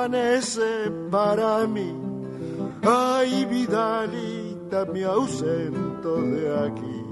Amanece 0.03 0.91
para 1.09 1.65
mí. 1.67 1.95
Ay, 2.81 3.45
Vidalita, 3.45 4.85
me 4.85 5.03
ausento 5.05 6.21
de 6.21 6.67
aquí. 6.67 7.02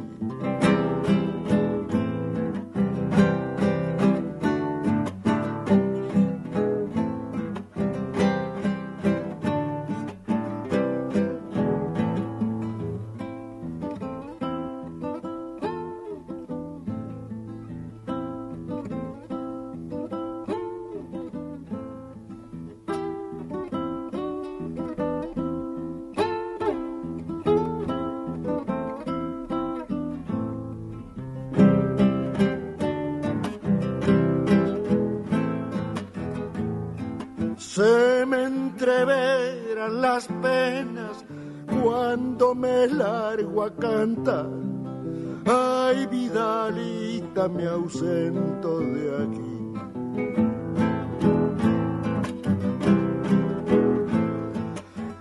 Vidalita, 47.42 47.48
me 47.50 47.68
ausento 47.68 48.80
de 48.80 49.24
aquí. 49.24 49.74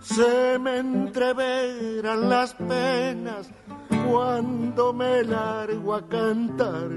Se 0.00 0.58
me 0.58 0.78
entreveran 0.78 2.28
las 2.28 2.54
penas 2.54 3.50
cuando 4.10 4.92
me 4.92 5.22
largo 5.24 5.94
a 5.94 6.06
cantar. 6.08 6.90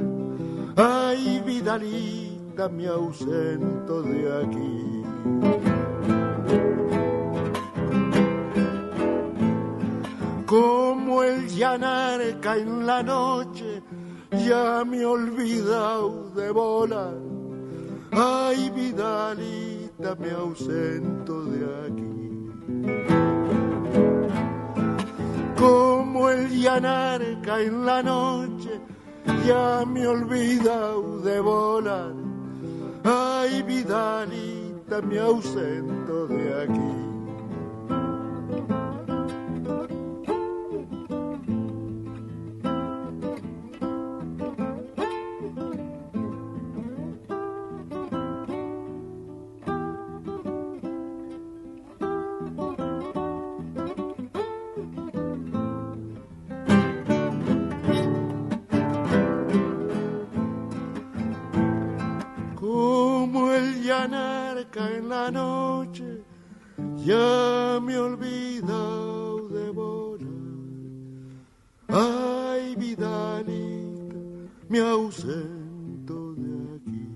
Ay, 0.76 1.42
Vidalita 1.46 2.70
me 2.70 2.88
ausento 2.88 4.02
de 4.02 4.44
aquí. 4.44 5.04
Como 10.46 11.24
el 11.24 11.48
llanarca 11.48 12.58
en 12.58 12.86
la 12.86 13.02
noche, 13.02 13.63
ya 14.34 14.84
me 14.86 14.98
he 14.98 15.06
olvidado 15.06 16.30
de 16.36 16.52
volar. 16.52 17.14
Ay, 18.12 18.70
Vidalita, 18.70 20.16
me 20.16 20.32
ausento 20.32 21.46
de 21.46 21.60
aquí. 21.86 22.14
Como 25.58 26.30
el 26.30 26.50
llanarca 26.50 27.62
en 27.62 27.86
la 27.86 28.04
noche, 28.04 28.82
ya 29.46 29.84
me 29.86 30.02
he 30.02 30.08
olvidado 30.08 31.20
de 31.20 31.40
volar. 31.40 32.14
Ay, 33.04 33.64
Vidalita, 33.64 35.02
me 35.02 35.20
ausento 35.20 36.28
de 36.28 36.64
aquí. 36.64 37.03
Noche, 65.32 66.24
ya 66.98 67.80
me 67.82 67.94
he 67.94 67.98
olvidado 67.98 69.50
de 69.50 69.70
volar. 69.72 70.28
Ay, 71.88 72.76
Vidalita, 72.76 74.16
me 74.70 74.80
ausento 74.80 76.34
de 76.36 76.76
aquí. 76.76 77.14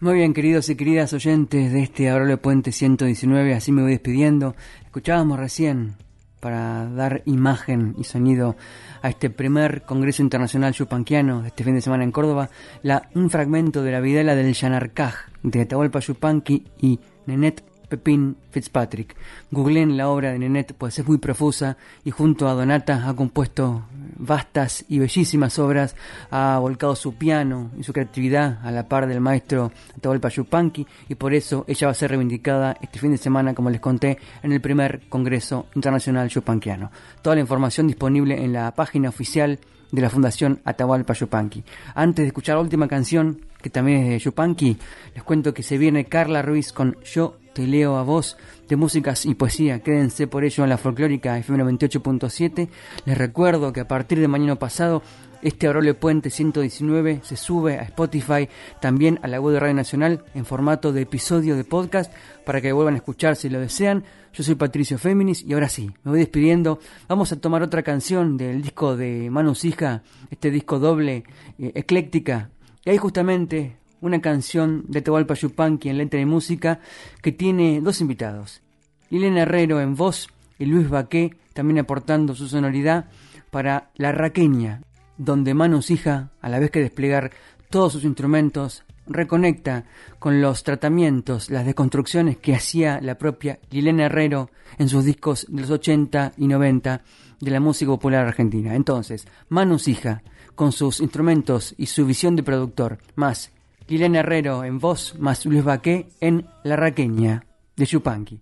Muy 0.00 0.14
bien, 0.16 0.34
queridos 0.34 0.68
y 0.68 0.76
queridas 0.76 1.14
oyentes 1.14 1.72
de 1.72 1.82
este 1.82 2.10
Abrole 2.10 2.36
Puente 2.36 2.72
119, 2.72 3.54
así 3.54 3.72
me 3.72 3.82
voy 3.82 3.92
despidiendo. 3.92 4.54
Escuchábamos 4.84 5.38
recién, 5.38 5.96
para 6.44 6.84
dar 6.90 7.22
imagen 7.24 7.94
y 7.96 8.04
sonido 8.04 8.54
a 9.00 9.08
este 9.08 9.30
primer 9.30 9.80
Congreso 9.80 10.20
Internacional 10.20 10.74
Yupanquiano 10.74 11.46
este 11.46 11.64
fin 11.64 11.74
de 11.74 11.80
semana 11.80 12.04
en 12.04 12.12
Córdoba, 12.12 12.50
la, 12.82 13.08
un 13.14 13.30
fragmento 13.30 13.82
de 13.82 13.90
la 13.90 14.00
videla 14.00 14.34
del 14.34 14.52
Yanarcaj 14.52 15.14
de 15.42 15.62
Atahualpa 15.62 16.00
Yupanqui 16.00 16.66
y 16.82 17.00
Nenet 17.24 17.64
Pepín 17.88 18.36
Fitzpatrick. 18.50 19.16
Googleen 19.50 19.96
la 19.96 20.10
obra 20.10 20.32
de 20.32 20.38
Nenet, 20.38 20.74
pues 20.74 20.98
es 20.98 21.08
muy 21.08 21.16
profusa 21.16 21.78
y 22.04 22.10
junto 22.10 22.46
a 22.46 22.52
Donata 22.52 23.08
ha 23.08 23.16
compuesto 23.16 23.84
vastas 24.16 24.84
y 24.88 24.98
bellísimas 24.98 25.58
obras, 25.58 25.96
ha 26.30 26.58
volcado 26.58 26.96
su 26.96 27.14
piano 27.14 27.70
y 27.78 27.82
su 27.82 27.92
creatividad 27.92 28.58
a 28.62 28.70
la 28.70 28.88
par 28.88 29.06
del 29.06 29.20
maestro 29.20 29.72
Atahualpa 29.96 30.28
Yupanqui 30.28 30.86
y 31.08 31.14
por 31.14 31.34
eso 31.34 31.64
ella 31.68 31.86
va 31.88 31.92
a 31.92 31.94
ser 31.94 32.10
reivindicada 32.10 32.76
este 32.80 32.98
fin 32.98 33.12
de 33.12 33.18
semana, 33.18 33.54
como 33.54 33.70
les 33.70 33.80
conté, 33.80 34.18
en 34.42 34.52
el 34.52 34.60
primer 34.60 35.02
Congreso 35.08 35.66
Internacional 35.74 36.28
Yupanquiano. 36.28 36.90
Toda 37.22 37.36
la 37.36 37.42
información 37.42 37.86
disponible 37.86 38.42
en 38.42 38.52
la 38.52 38.74
página 38.74 39.08
oficial 39.08 39.58
de 39.90 40.02
la 40.02 40.10
Fundación 40.10 40.60
Atahualpa 40.64 41.14
Yupanqui. 41.14 41.64
Antes 41.94 42.24
de 42.24 42.28
escuchar 42.28 42.56
la 42.56 42.62
última 42.62 42.88
canción, 42.88 43.40
que 43.62 43.70
también 43.70 44.02
es 44.02 44.08
de 44.08 44.18
Yupanqui, 44.18 44.76
les 45.14 45.22
cuento 45.22 45.54
que 45.54 45.62
se 45.62 45.78
viene 45.78 46.06
Carla 46.06 46.42
Ruiz 46.42 46.72
con 46.72 46.96
Yo 47.04 47.38
te 47.54 47.66
leo 47.66 47.96
a 47.96 48.02
vos 48.02 48.36
de 48.68 48.76
músicas 48.76 49.24
y 49.24 49.34
poesía. 49.34 49.80
Quédense 49.80 50.26
por 50.26 50.44
ello 50.44 50.64
en 50.64 50.70
la 50.70 50.78
folclórica 50.78 51.38
FM 51.38 51.64
98.7. 51.64 52.68
Les 53.06 53.16
recuerdo 53.16 53.72
que 53.72 53.80
a 53.80 53.88
partir 53.88 54.18
de 54.18 54.28
mañana 54.28 54.56
pasado 54.56 55.02
este 55.40 55.66
Aurolio 55.66 55.98
Puente 56.00 56.30
119 56.30 57.20
se 57.22 57.36
sube 57.36 57.78
a 57.78 57.82
Spotify, 57.82 58.48
también 58.80 59.20
a 59.22 59.28
la 59.28 59.40
web 59.40 59.54
de 59.54 59.60
Radio 59.60 59.74
Nacional 59.74 60.24
en 60.34 60.46
formato 60.46 60.92
de 60.92 61.02
episodio 61.02 61.54
de 61.54 61.64
podcast 61.64 62.12
para 62.46 62.60
que 62.60 62.72
vuelvan 62.72 62.94
a 62.94 62.96
escuchar 62.96 63.36
si 63.36 63.50
lo 63.50 63.60
desean. 63.60 64.04
Yo 64.32 64.42
soy 64.42 64.54
Patricio 64.54 64.98
Féminis 64.98 65.42
y 65.42 65.52
ahora 65.52 65.68
sí, 65.68 65.90
me 66.02 66.12
voy 66.12 66.20
despidiendo. 66.20 66.80
Vamos 67.08 67.30
a 67.30 67.40
tomar 67.40 67.62
otra 67.62 67.82
canción 67.82 68.36
del 68.36 68.62
disco 68.62 68.96
de 68.96 69.30
Manu 69.30 69.54
Sija, 69.54 70.02
este 70.30 70.50
disco 70.50 70.78
doble, 70.78 71.24
eh, 71.58 71.72
ecléctica. 71.74 72.50
Y 72.84 72.90
ahí 72.90 72.96
justamente 72.96 73.76
una 74.04 74.20
canción 74.20 74.84
de 74.86 75.00
Tehualpa 75.00 75.32
Yupanqui 75.32 75.88
en 75.88 75.96
letra 75.96 76.20
y 76.20 76.26
música 76.26 76.78
que 77.22 77.32
tiene 77.32 77.80
dos 77.80 78.02
invitados. 78.02 78.60
Liliana 79.08 79.42
Herrero 79.42 79.80
en 79.80 79.96
voz 79.96 80.28
y 80.58 80.66
Luis 80.66 80.90
Baqué 80.90 81.34
también 81.54 81.78
aportando 81.78 82.34
su 82.34 82.46
sonoridad 82.46 83.06
para 83.50 83.90
La 83.94 84.12
Raqueña, 84.12 84.82
donde 85.16 85.54
Manu 85.54 85.80
Sija, 85.80 86.30
a 86.42 86.48
la 86.50 86.58
vez 86.58 86.70
que 86.70 86.80
desplegar 86.80 87.30
todos 87.70 87.94
sus 87.94 88.04
instrumentos, 88.04 88.84
reconecta 89.06 89.84
con 90.18 90.42
los 90.42 90.64
tratamientos, 90.64 91.48
las 91.48 91.64
deconstrucciones 91.64 92.36
que 92.36 92.54
hacía 92.54 93.00
la 93.00 93.16
propia 93.16 93.58
Liliana 93.70 94.04
Herrero 94.04 94.50
en 94.76 94.90
sus 94.90 95.04
discos 95.04 95.46
de 95.48 95.62
los 95.62 95.70
80 95.70 96.34
y 96.36 96.46
90 96.46 97.02
de 97.40 97.50
la 97.50 97.60
música 97.60 97.90
popular 97.90 98.26
argentina. 98.26 98.74
Entonces, 98.74 99.26
Manu 99.48 99.78
Sija, 99.78 100.22
con 100.54 100.72
sus 100.72 101.00
instrumentos 101.00 101.74
y 101.78 101.86
su 101.86 102.04
visión 102.04 102.36
de 102.36 102.42
productor, 102.42 102.98
más 103.14 103.50
Liliana 103.86 104.20
Herrero 104.20 104.64
en 104.64 104.78
voz, 104.78 105.14
más 105.18 105.44
Luis 105.44 105.62
Baqué 105.62 106.08
en 106.20 106.46
La 106.62 106.76
Raqueña 106.76 107.44
de 107.76 107.86
Chupanqui. 107.86 108.40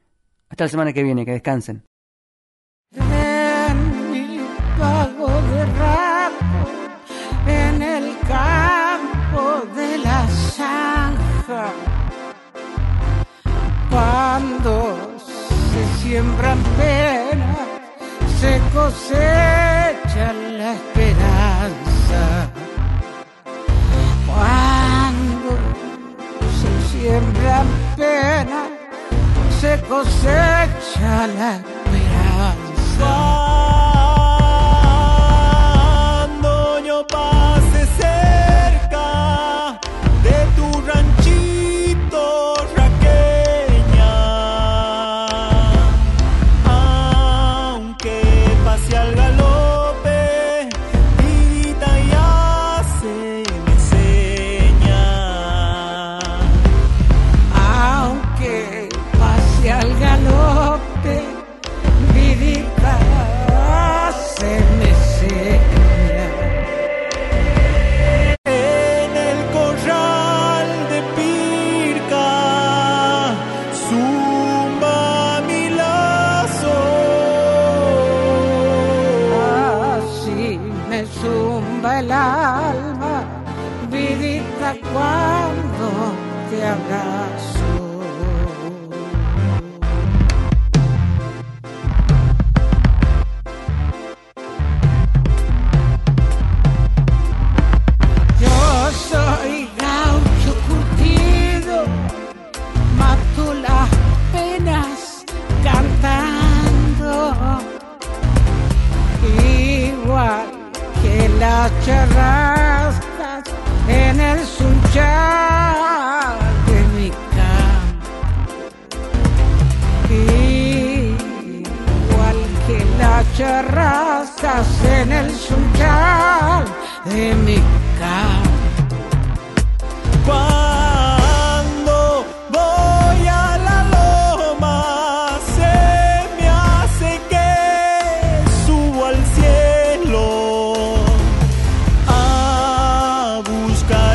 Hasta 0.48 0.64
la 0.64 0.68
semana 0.68 0.92
que 0.92 1.02
viene, 1.02 1.24
que 1.24 1.32
descansen. 1.32 1.82
en 2.94 4.10
mi 4.10 4.40
pago 4.78 5.26
de 5.26 5.64
rapo 5.66 6.70
en 7.46 7.82
el 7.82 8.18
campo 8.28 9.66
de 9.74 9.98
la 9.98 10.28
zanja. 10.28 11.72
Cuando 13.90 15.16
se 15.72 16.02
siembran 16.02 16.58
penas, 16.76 17.58
se 18.40 18.60
cosecha 18.72 20.32
la 20.32 20.74
esperanza. 20.74 21.01
Siembran 27.02 27.66
penas, 27.96 28.68
se 29.60 29.80
cosecha 29.88 31.26
la 31.36 31.81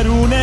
per 0.08 0.37